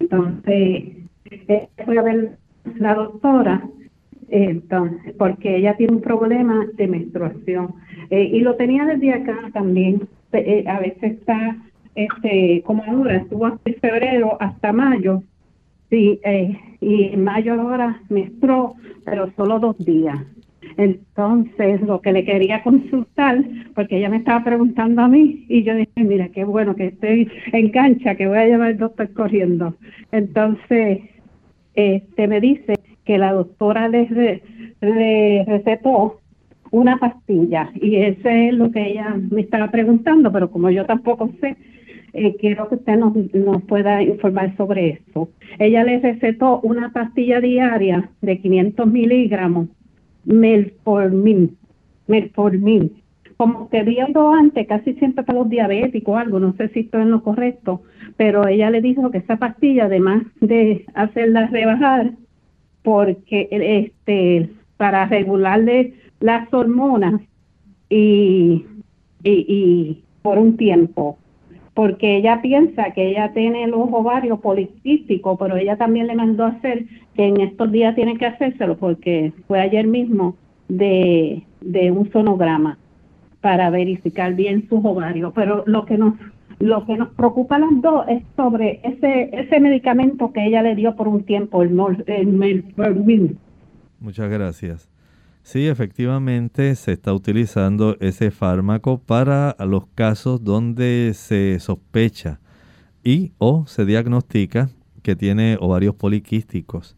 [0.00, 0.84] Entonces,
[1.24, 2.36] eh, fui a ver
[2.78, 3.62] la doctora
[4.28, 7.76] entonces, porque ella tiene un problema de menstruación
[8.10, 10.08] eh, y lo tenía desde acá también.
[10.66, 11.56] a veces está
[11.94, 15.22] este, como ahora, estuvo de febrero hasta mayo,
[15.90, 18.74] sí, eh, y en mayo ahora menstruó,
[19.04, 20.18] pero solo dos días.
[20.76, 23.42] Entonces, lo que le quería consultar,
[23.74, 27.28] porque ella me estaba preguntando a mí, y yo dije, mira, qué bueno que estoy
[27.52, 29.74] en cancha, que voy a llevar al doctor corriendo.
[30.12, 31.00] Entonces,
[31.74, 32.74] este me dice
[33.04, 34.42] que la doctora le,
[34.80, 36.20] le recetó
[36.70, 41.30] una pastilla, y ese es lo que ella me estaba preguntando, pero como yo tampoco
[41.40, 41.56] sé,
[42.18, 45.30] eh, quiero que usted nos, nos pueda informar sobre esto.
[45.58, 49.68] Ella le recetó una pastilla diaria de 500 miligramos,
[50.24, 51.56] melformin,
[52.06, 52.92] melformin.
[53.36, 56.98] Como que viendo antes, casi siempre para los diabéticos o algo, no sé si esto
[56.98, 57.82] es lo correcto,
[58.16, 62.12] pero ella le dijo que esa pastilla, además de hacerla rebajar,
[62.82, 67.20] porque este para regularle las hormonas
[67.88, 68.64] y,
[69.22, 71.18] y por un tiempo
[71.78, 76.86] porque ella piensa que ella tiene los ovarios poliquísticos, pero ella también le mandó hacer
[77.14, 80.34] que en estos días tiene que hacérselo porque fue ayer mismo
[80.66, 82.78] de, un sonograma
[83.40, 85.32] para verificar bien sus ovarios.
[85.36, 86.14] Pero lo que nos
[86.58, 90.74] lo que nos preocupa a las dos es sobre ese ese medicamento que ella le
[90.74, 93.36] dio por un tiempo, el, el,
[94.00, 94.90] Muchas gracias.
[95.48, 102.38] Sí, efectivamente se está utilizando ese fármaco para los casos donde se sospecha
[103.02, 104.68] y o se diagnostica
[105.02, 106.96] que tiene ovarios poliquísticos,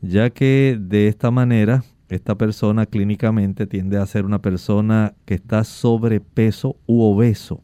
[0.00, 5.62] ya que de esta manera esta persona clínicamente tiende a ser una persona que está
[5.62, 7.62] sobrepeso u obeso.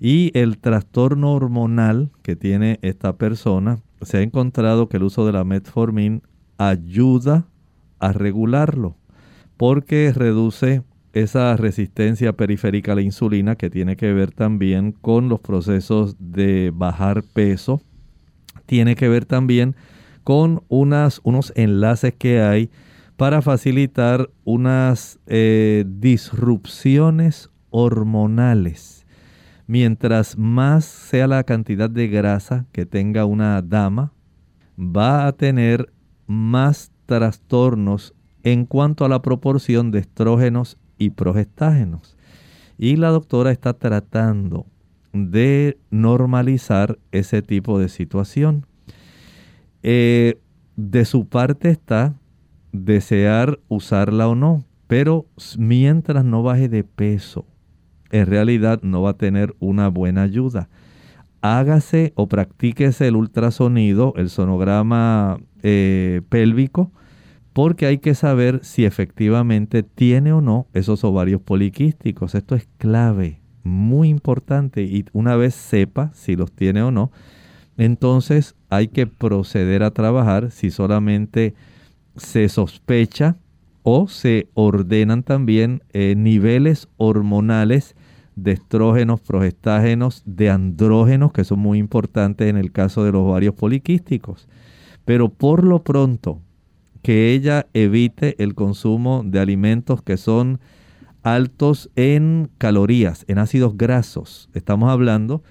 [0.00, 5.32] Y el trastorno hormonal que tiene esta persona, se ha encontrado que el uso de
[5.32, 6.22] la metformin
[6.56, 7.44] ayuda
[7.98, 8.97] a regularlo
[9.58, 10.82] porque reduce
[11.12, 16.72] esa resistencia periférica a la insulina que tiene que ver también con los procesos de
[16.74, 17.82] bajar peso,
[18.66, 19.74] tiene que ver también
[20.22, 22.70] con unos enlaces que hay
[23.16, 29.06] para facilitar unas eh, disrupciones hormonales.
[29.66, 34.12] Mientras más sea la cantidad de grasa que tenga una dama,
[34.78, 35.92] va a tener
[36.26, 38.14] más trastornos
[38.52, 42.16] en cuanto a la proporción de estrógenos y progestágenos.
[42.78, 44.64] Y la doctora está tratando
[45.12, 48.64] de normalizar ese tipo de situación.
[49.82, 50.38] Eh,
[50.76, 52.14] de su parte está
[52.72, 55.26] desear usarla o no, pero
[55.58, 57.44] mientras no baje de peso,
[58.10, 60.70] en realidad no va a tener una buena ayuda.
[61.42, 66.92] Hágase o practíquese el ultrasonido, el sonograma eh, pélvico,
[67.58, 72.36] porque hay que saber si efectivamente tiene o no esos ovarios poliquísticos.
[72.36, 77.10] Esto es clave, muy importante y una vez sepa si los tiene o no,
[77.76, 81.56] entonces hay que proceder a trabajar si solamente
[82.14, 83.38] se sospecha
[83.82, 87.96] o se ordenan también eh, niveles hormonales
[88.36, 93.56] de estrógenos, progestágenos, de andrógenos, que son muy importantes en el caso de los ovarios
[93.56, 94.46] poliquísticos.
[95.04, 96.40] Pero por lo pronto,
[97.02, 100.60] que ella evite el consumo de alimentos que son
[101.22, 104.48] altos en calorías, en ácidos grasos.
[104.54, 105.42] Estamos hablando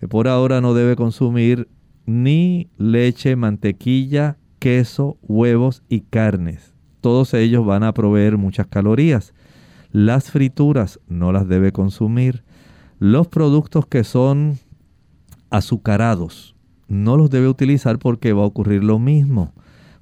[0.00, 1.68] que por ahora no debe consumir
[2.06, 6.74] ni leche, mantequilla, queso, huevos y carnes.
[7.00, 9.34] Todos ellos van a proveer muchas calorías.
[9.90, 12.44] Las frituras no las debe consumir.
[12.98, 14.58] Los productos que son
[15.50, 16.54] azucarados
[16.88, 19.52] no los debe utilizar porque va a ocurrir lo mismo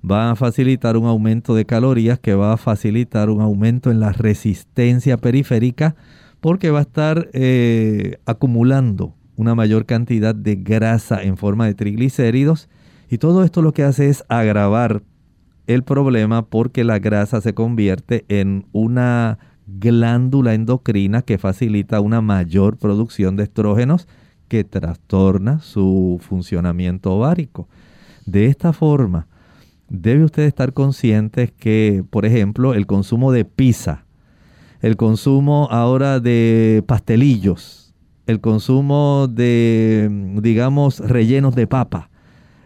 [0.08, 4.12] va a facilitar un aumento de calorías que va a facilitar un aumento en la
[4.12, 5.94] resistencia periférica
[6.40, 12.68] porque va a estar eh, acumulando una mayor cantidad de grasa en forma de triglicéridos
[13.08, 15.02] y todo esto lo que hace es agravar
[15.66, 22.76] el problema porque la grasa se convierte en una glándula endocrina que facilita una mayor
[22.76, 24.08] producción de estrógenos
[24.48, 27.68] que trastorna su funcionamiento ovárico.
[28.26, 29.26] De esta forma,
[29.92, 34.06] debe usted estar consciente que, por ejemplo, el consumo de pizza,
[34.80, 37.94] el consumo ahora de pastelillos,
[38.26, 40.08] el consumo de,
[40.40, 42.08] digamos, rellenos de papa,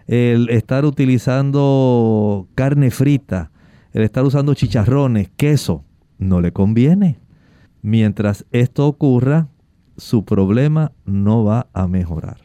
[0.06, 3.50] el estar utilizando carne frita,
[3.92, 5.84] el estar usando chicharrones, queso,
[6.18, 7.18] no le conviene.
[7.82, 9.48] Mientras esto ocurra,
[9.96, 12.36] su problema no va a mejorar.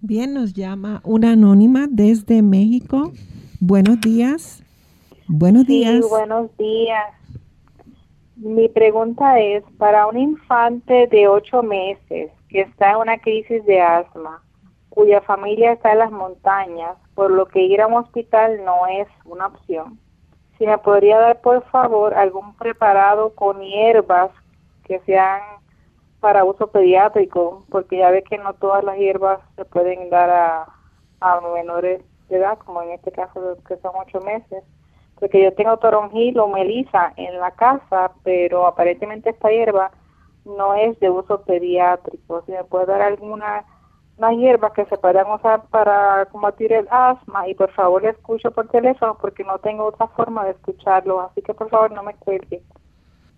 [0.00, 3.12] Bien, nos llama una anónima desde México.
[3.60, 4.62] Buenos días.
[5.28, 6.06] Buenos días.
[6.10, 7.14] buenos días.
[8.36, 13.80] Mi pregunta es, para un infante de ocho meses que está en una crisis de
[13.80, 14.42] asma,
[14.90, 19.08] cuya familia está en las montañas, por lo que ir a un hospital no es
[19.24, 19.98] una opción,
[20.58, 24.30] si me podría dar por favor algún preparado con hierbas
[24.84, 25.40] que sean
[26.20, 30.66] para uso pediátrico, porque ya ve que no todas las hierbas se pueden dar a,
[31.20, 34.64] a menores de edad, como en este caso que son ocho meses,
[35.18, 39.90] porque yo tengo toronjil o melisa en la casa, pero aparentemente esta hierba
[40.44, 42.42] no es de uso pediátrico.
[42.46, 43.64] Si me puede dar alguna
[44.18, 48.50] unas hierbas que se puedan usar para combatir el asma y por favor le escucho
[48.50, 52.14] por teléfono porque no tengo otra forma de escucharlo, así que por favor no me
[52.14, 52.62] cuelgue.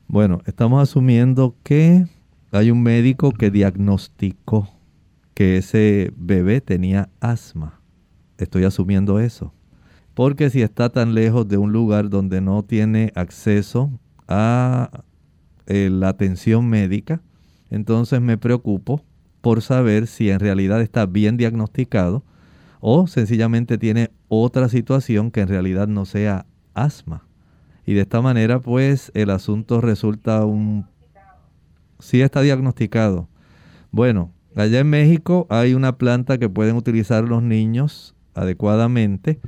[0.06, 2.04] Bueno, estamos asumiendo que
[2.52, 4.68] hay un médico que diagnosticó
[5.34, 7.77] que ese bebé tenía asma.
[8.38, 9.52] Estoy asumiendo eso.
[10.14, 13.90] Porque si está tan lejos de un lugar donde no tiene acceso
[14.26, 15.04] a
[15.66, 17.20] eh, la atención médica,
[17.70, 19.02] entonces me preocupo
[19.40, 22.24] por saber si en realidad está bien diagnosticado
[22.80, 27.24] o sencillamente tiene otra situación que en realidad no sea asma.
[27.86, 30.86] Y de esta manera pues el asunto resulta un...
[32.00, 33.28] Sí está diagnosticado.
[33.90, 39.40] Bueno, allá en México hay una planta que pueden utilizar los niños adecuadamente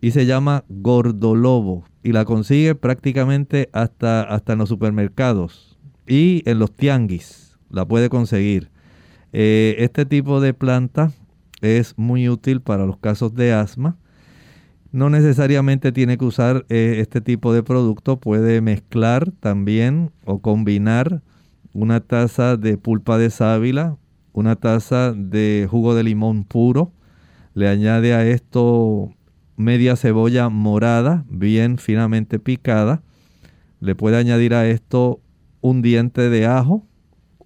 [0.00, 6.58] y se llama gordolobo y la consigue prácticamente hasta, hasta en los supermercados y en
[6.58, 8.70] los tianguis la puede conseguir.
[9.32, 11.12] Eh, este tipo de planta
[11.62, 13.96] es muy útil para los casos de asma.
[14.90, 21.22] No necesariamente tiene que usar eh, este tipo de producto, puede mezclar también o combinar
[21.72, 23.96] una taza de pulpa de sábila,
[24.32, 26.92] una taza de jugo de limón puro,
[27.54, 29.12] le añade a esto
[29.56, 33.02] media cebolla morada, bien finamente picada,
[33.80, 35.20] le puede añadir a esto
[35.60, 36.86] un diente de ajo,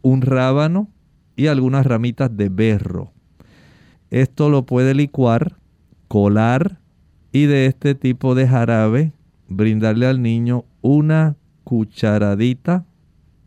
[0.03, 0.89] un rábano,
[1.37, 3.13] y algunas ramitas de berro.
[4.11, 5.57] Esto lo puede licuar,
[6.09, 6.81] colar
[7.31, 9.13] y de este tipo de jarabe
[9.49, 12.87] brindarle al niño una cucharadita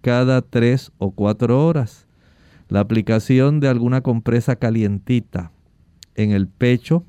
[0.01, 2.05] cada tres o cuatro horas.
[2.67, 5.51] La aplicación de alguna compresa calientita
[6.15, 7.05] en el pecho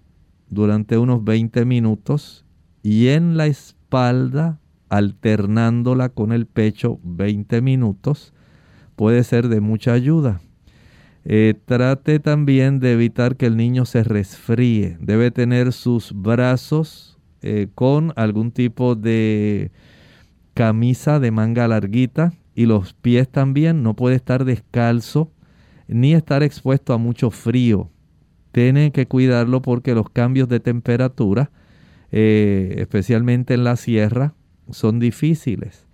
[0.49, 2.45] durante unos 20 minutos
[2.83, 8.33] y en la espalda alternándola con el pecho 20 minutos
[8.97, 10.41] puede ser de mucha ayuda.
[11.25, 14.97] Eh, trate también de evitar que el niño se resfríe.
[15.01, 19.71] Debe tener sus brazos eh, con algún tipo de
[20.55, 23.83] camisa de manga larguita y los pies también.
[23.83, 25.31] No puede estar descalzo
[25.89, 27.91] ni estar expuesto a mucho frío.
[28.53, 31.51] Tiene que cuidarlo porque los cambios de temperatura,
[32.11, 34.35] eh, especialmente en la sierra,
[34.71, 35.87] son difíciles.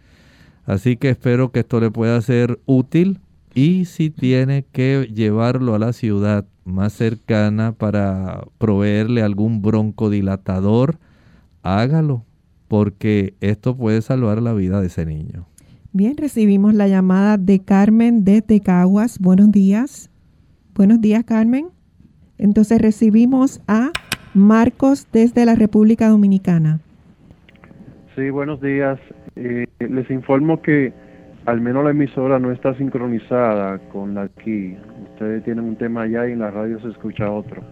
[0.64, 3.20] Así que espero que esto le pueda ser útil
[3.54, 10.98] y si tiene que llevarlo a la ciudad más cercana para proveerle algún broncodilatador,
[11.62, 12.24] hágalo,
[12.68, 15.46] porque esto puede salvar la vida de ese niño.
[15.92, 19.18] Bien, recibimos la llamada de Carmen de Tecaguas.
[19.18, 20.10] Buenos días.
[20.74, 21.75] Buenos días, Carmen.
[22.38, 23.90] Entonces recibimos a
[24.34, 26.80] Marcos desde la República Dominicana.
[28.14, 28.98] Sí, buenos días.
[29.36, 30.92] Eh, les informo que
[31.46, 34.76] al menos la emisora no está sincronizada con la aquí.
[35.12, 37.62] Ustedes tienen un tema allá y en la radio se escucha otro.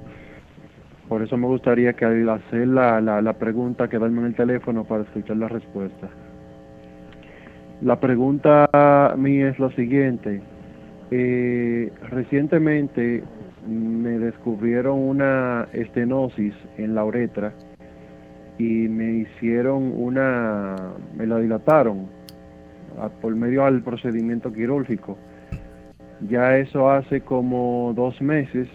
[1.09, 5.03] Por eso me gustaría que al hacer la, la, pregunta quedarme en el teléfono para
[5.03, 6.09] escuchar la respuesta.
[7.83, 10.41] La pregunta mía es la siguiente.
[11.11, 13.23] Eh, recientemente
[13.67, 17.53] me descubrieron una estenosis en la uretra
[18.59, 20.77] y me hicieron una,
[21.17, 22.09] me la dilataron
[23.21, 25.19] por medio del procedimiento quirúrgico.
[26.29, 28.69] Ya eso hace como dos meses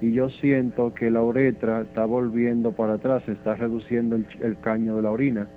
[0.00, 5.02] y yo siento que la uretra está volviendo para atrás, está reduciendo el, caño de
[5.02, 5.48] la orina.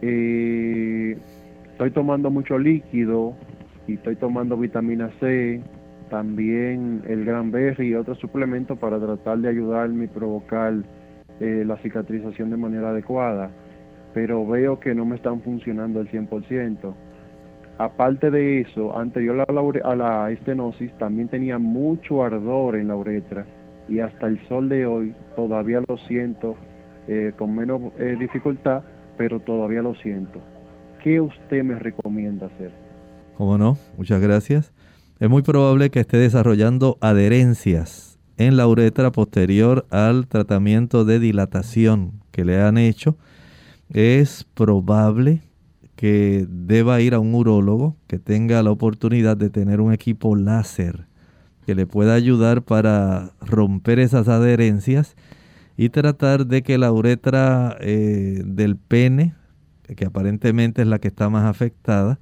[0.00, 1.16] Eh,
[1.70, 3.34] estoy tomando mucho líquido
[3.86, 5.62] y estoy tomando vitamina C,
[6.12, 10.74] también el gran berry y otros suplementos para tratar de ayudarme y provocar
[11.40, 13.50] eh, la cicatrización de manera adecuada,
[14.12, 16.94] pero veo que no me están funcionando al 100%.
[17.78, 22.96] Aparte de eso, anterior a la, a la estenosis, también tenía mucho ardor en la
[22.96, 23.46] uretra
[23.88, 26.56] y hasta el sol de hoy todavía lo siento
[27.08, 28.82] eh, con menos eh, dificultad,
[29.16, 30.42] pero todavía lo siento.
[31.02, 32.70] ¿Qué usted me recomienda hacer?
[33.38, 33.78] ¿Cómo no?
[33.96, 34.74] Muchas gracias
[35.22, 42.14] es muy probable que esté desarrollando adherencias en la uretra posterior al tratamiento de dilatación
[42.32, 43.16] que le han hecho.
[43.88, 45.40] Es probable
[45.94, 51.06] que deba ir a un urólogo que tenga la oportunidad de tener un equipo láser
[51.66, 55.14] que le pueda ayudar para romper esas adherencias
[55.76, 59.36] y tratar de que la uretra eh, del pene,
[59.94, 62.18] que aparentemente es la que está más afectada,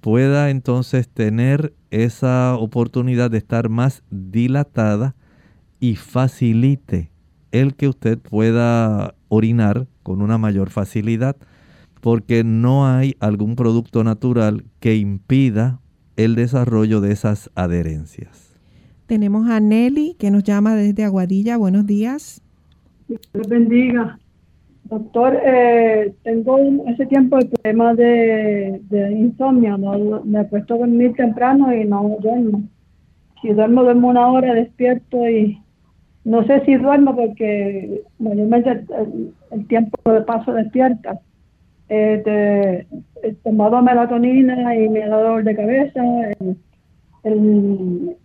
[0.00, 5.14] pueda entonces tener esa oportunidad de estar más dilatada
[5.80, 7.10] y facilite
[7.52, 11.36] el que usted pueda orinar con una mayor facilidad,
[12.00, 15.80] porque no hay algún producto natural que impida
[16.16, 18.54] el desarrollo de esas adherencias.
[19.06, 21.56] Tenemos a Nelly que nos llama desde Aguadilla.
[21.56, 22.42] Buenos días.
[23.08, 24.18] Dios bendiga.
[24.88, 30.78] Doctor, eh, tengo ese tiempo el problema de, de insomnio, no, me he puesto a
[30.78, 32.62] dormir temprano y no duermo.
[33.42, 35.60] Si duermo, duermo una hora, despierto y
[36.24, 38.84] no sé si duermo porque mayormente
[39.50, 41.18] el, tiempo de paso despierta.
[41.88, 42.86] Eh,
[43.24, 46.02] he tomado melatonina y me ha dado dolor de cabeza,
[47.24, 48.16] el,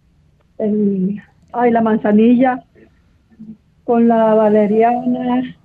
[0.59, 1.21] el,
[1.53, 2.63] ay, la manzanilla
[3.83, 5.55] con la valeriana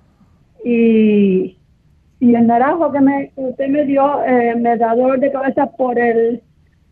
[0.63, 1.57] y,
[2.19, 5.99] y el naranjo que, me, usted me dio eh, me da dolor de cabeza por
[5.99, 6.41] el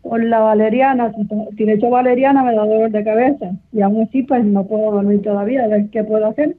[0.02, 1.12] por la valeriana,
[1.56, 4.92] si, le echo valeriana me da dolor de cabeza y aún así pues no puedo
[4.92, 6.56] dormir todavía, a ver qué puedo hacer.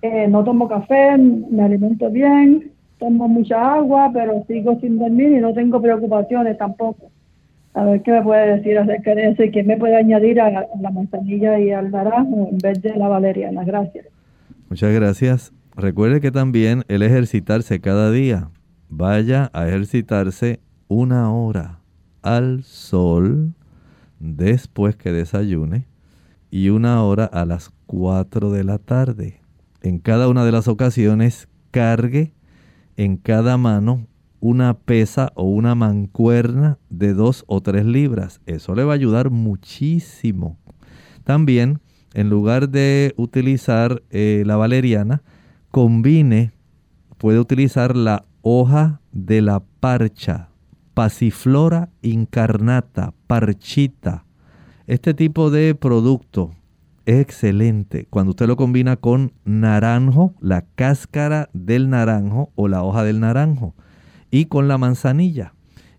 [0.00, 5.40] Eh, no tomo café, me alimento bien, tomo mucha agua, pero sigo sin dormir y
[5.40, 7.10] no tengo preocupaciones tampoco.
[7.74, 10.50] A ver qué me puede decir acerca de eso y qué me puede añadir a
[10.50, 13.64] la manzanilla y al naranjo en vez de la valeriana.
[13.64, 14.06] Gracias.
[14.68, 15.61] Muchas gracias.
[15.76, 18.50] Recuerde que también el ejercitarse cada día,
[18.88, 21.80] vaya a ejercitarse una hora
[22.20, 23.54] al sol
[24.20, 25.86] después que desayune
[26.50, 29.40] y una hora a las 4 de la tarde.
[29.80, 32.34] En cada una de las ocasiones cargue
[32.96, 34.06] en cada mano
[34.40, 38.42] una pesa o una mancuerna de 2 o 3 libras.
[38.44, 40.58] Eso le va a ayudar muchísimo.
[41.24, 41.80] También,
[42.12, 45.22] en lugar de utilizar eh, la valeriana,
[45.72, 46.52] combine,
[47.16, 50.50] puede utilizar la hoja de la parcha,
[50.94, 54.26] pasiflora incarnata, parchita.
[54.86, 56.50] Este tipo de producto
[57.06, 63.02] es excelente cuando usted lo combina con naranjo, la cáscara del naranjo o la hoja
[63.02, 63.74] del naranjo
[64.30, 65.54] y con la manzanilla.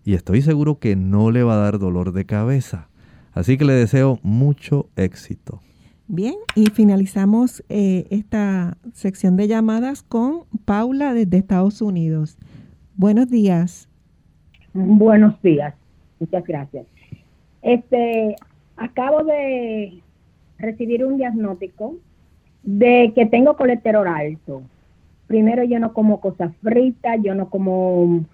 [0.05, 2.89] Y estoy seguro que no le va a dar dolor de cabeza.
[3.32, 5.61] Así que le deseo mucho éxito.
[6.08, 12.38] Bien, y finalizamos eh, esta sección de llamadas con Paula desde Estados Unidos.
[12.95, 13.88] Buenos días.
[14.74, 15.74] Buenos días,
[16.20, 16.86] muchas gracias.
[17.62, 18.36] Este,
[18.76, 20.01] acabo de
[20.58, 21.95] recibir un diagnóstico
[22.64, 24.62] de que tengo colesterol alto.
[25.28, 28.26] Primero yo no como cosas fritas, yo no como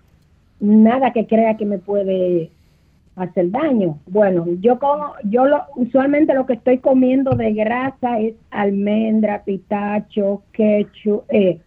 [0.60, 2.52] nada que crea que me puede
[3.16, 4.00] hacer daño.
[4.08, 10.44] Bueno, yo como, yo lo, usualmente lo que estoy comiendo de grasa es almendra, pitacho,
[10.54, 11.60] quechu, eh,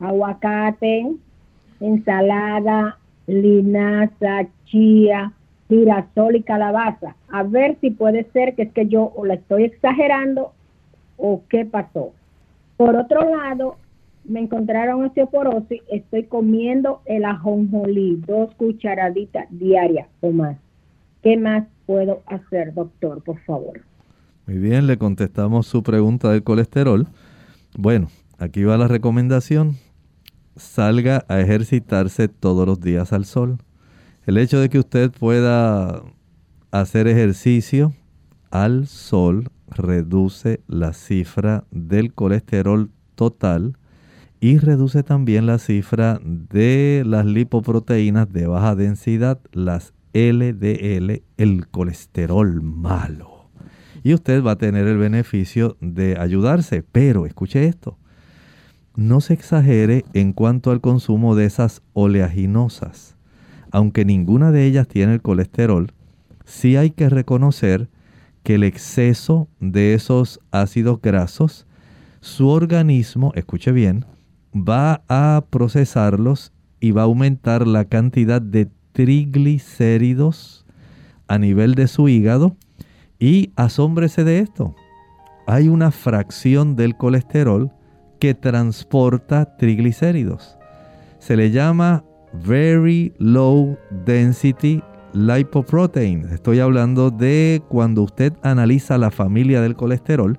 [0.00, 1.06] aguacate,
[1.80, 5.32] ensalada, linaza, chía,
[5.68, 7.16] girasol y calabaza.
[7.28, 10.52] A ver si puede ser que es que yo la estoy exagerando
[11.16, 12.12] o qué pasó.
[12.76, 13.76] Por otro lado,
[14.28, 20.58] me encontraron osteoporosis, estoy comiendo el ajonjolí, dos cucharaditas diarias o más.
[21.22, 23.80] ¿Qué más puedo hacer, doctor, por favor?
[24.46, 27.06] Muy bien, le contestamos su pregunta del colesterol.
[27.76, 28.08] Bueno,
[28.38, 29.74] aquí va la recomendación.
[30.56, 33.58] Salga a ejercitarse todos los días al sol.
[34.26, 36.02] El hecho de que usted pueda
[36.70, 37.92] hacer ejercicio
[38.50, 43.76] al sol reduce la cifra del colesterol total
[44.46, 52.62] y reduce también la cifra de las lipoproteínas de baja densidad, las LDL, el colesterol
[52.62, 53.50] malo.
[54.04, 57.98] Y usted va a tener el beneficio de ayudarse, pero escuche esto,
[58.94, 63.16] no se exagere en cuanto al consumo de esas oleaginosas.
[63.72, 65.90] Aunque ninguna de ellas tiene el colesterol,
[66.44, 67.88] sí hay que reconocer
[68.44, 71.66] que el exceso de esos ácidos grasos,
[72.20, 74.04] su organismo, escuche bien,
[74.56, 80.64] va a procesarlos y va a aumentar la cantidad de triglicéridos
[81.28, 82.56] a nivel de su hígado.
[83.18, 84.74] Y asómbrese de esto.
[85.46, 87.70] Hay una fracción del colesterol
[88.18, 90.56] que transporta triglicéridos.
[91.18, 94.82] Se le llama Very Low Density
[95.12, 96.26] Lipoprotein.
[96.30, 100.38] Estoy hablando de cuando usted analiza la familia del colesterol.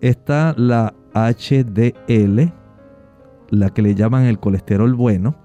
[0.00, 2.52] Está la HDL,
[3.50, 5.36] la que le llaman el colesterol bueno.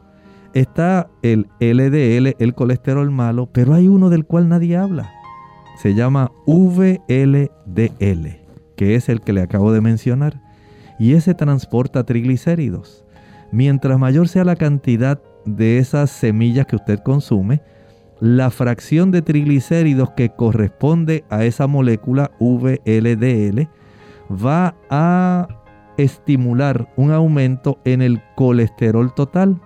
[0.53, 5.11] Está el LDL, el colesterol malo, pero hay uno del cual nadie habla.
[5.77, 7.49] Se llama VLDL,
[8.77, 10.41] que es el que le acabo de mencionar
[10.97, 13.03] y ese transporta triglicéridos.
[13.51, 17.61] Mientras mayor sea la cantidad de esas semillas que usted consume,
[18.19, 23.67] la fracción de triglicéridos que corresponde a esa molécula VLDL
[24.31, 25.47] va a
[25.97, 29.61] estimular un aumento en el colesterol total.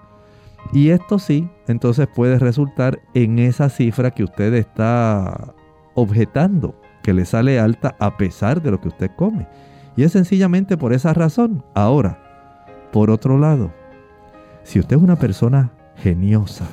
[0.74, 5.54] Y esto sí, entonces puede resultar en esa cifra que usted está
[5.96, 9.48] objetando, que le sale alta a pesar de lo que usted come.
[9.96, 11.64] Y es sencillamente por esa razón.
[11.74, 12.20] Ahora,
[12.92, 13.74] por otro lado,
[14.64, 16.68] si usted es una persona geniosa,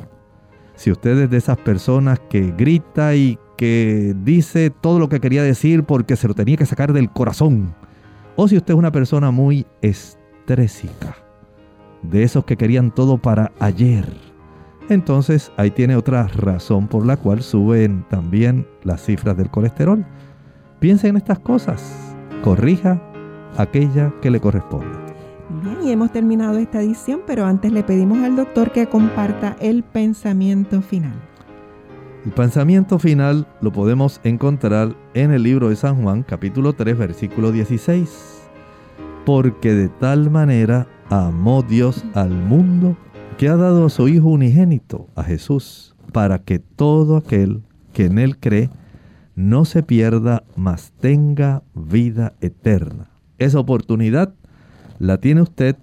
[0.74, 5.42] si usted es de esas personas que grita y que dice todo lo que quería
[5.42, 7.74] decir porque se lo tenía que sacar del corazón,
[8.36, 11.16] o si usted es una persona muy estrésica,
[12.02, 14.06] de esos que querían todo para ayer,
[14.88, 20.06] entonces ahí tiene otra razón por la cual suben también las cifras del colesterol.
[20.78, 22.14] Piense en estas cosas,
[22.44, 23.02] corrija
[23.56, 24.96] aquella que le corresponde.
[25.62, 29.82] Bien, y hemos terminado esta edición, pero antes le pedimos al doctor que comparta el
[29.82, 31.14] pensamiento final.
[32.26, 37.52] El pensamiento final lo podemos encontrar en el libro de San Juan, capítulo 3, versículo
[37.52, 38.48] 16.
[39.24, 42.96] Porque de tal manera amó Dios al mundo
[43.38, 47.62] que ha dado a su Hijo unigénito, a Jesús, para que todo aquel
[47.92, 48.70] que en Él cree
[49.36, 53.08] no se pierda, mas tenga vida eterna.
[53.38, 54.34] Esa oportunidad
[54.98, 55.76] la tiene usted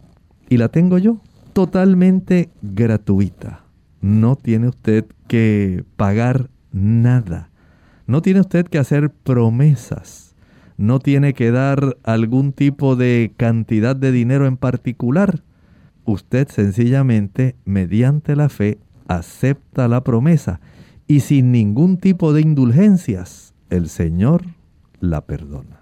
[0.49, 1.21] y la tengo yo
[1.53, 3.62] totalmente gratuita.
[4.03, 7.49] No tiene usted que pagar nada.
[8.05, 10.35] No tiene usted que hacer promesas.
[10.75, 15.41] No tiene que dar algún tipo de cantidad de dinero en particular.
[16.03, 18.77] Usted sencillamente, mediante la fe,
[19.07, 20.59] acepta la promesa
[21.07, 24.43] y sin ningún tipo de indulgencias, el Señor
[24.99, 25.79] la perdona.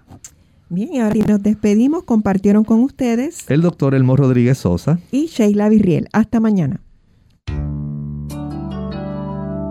[0.68, 2.04] Bien, y ahora nos despedimos.
[2.04, 6.08] Compartieron con ustedes el doctor Elmo Rodríguez Sosa y Sheila Virriel.
[6.12, 6.80] Hasta mañana.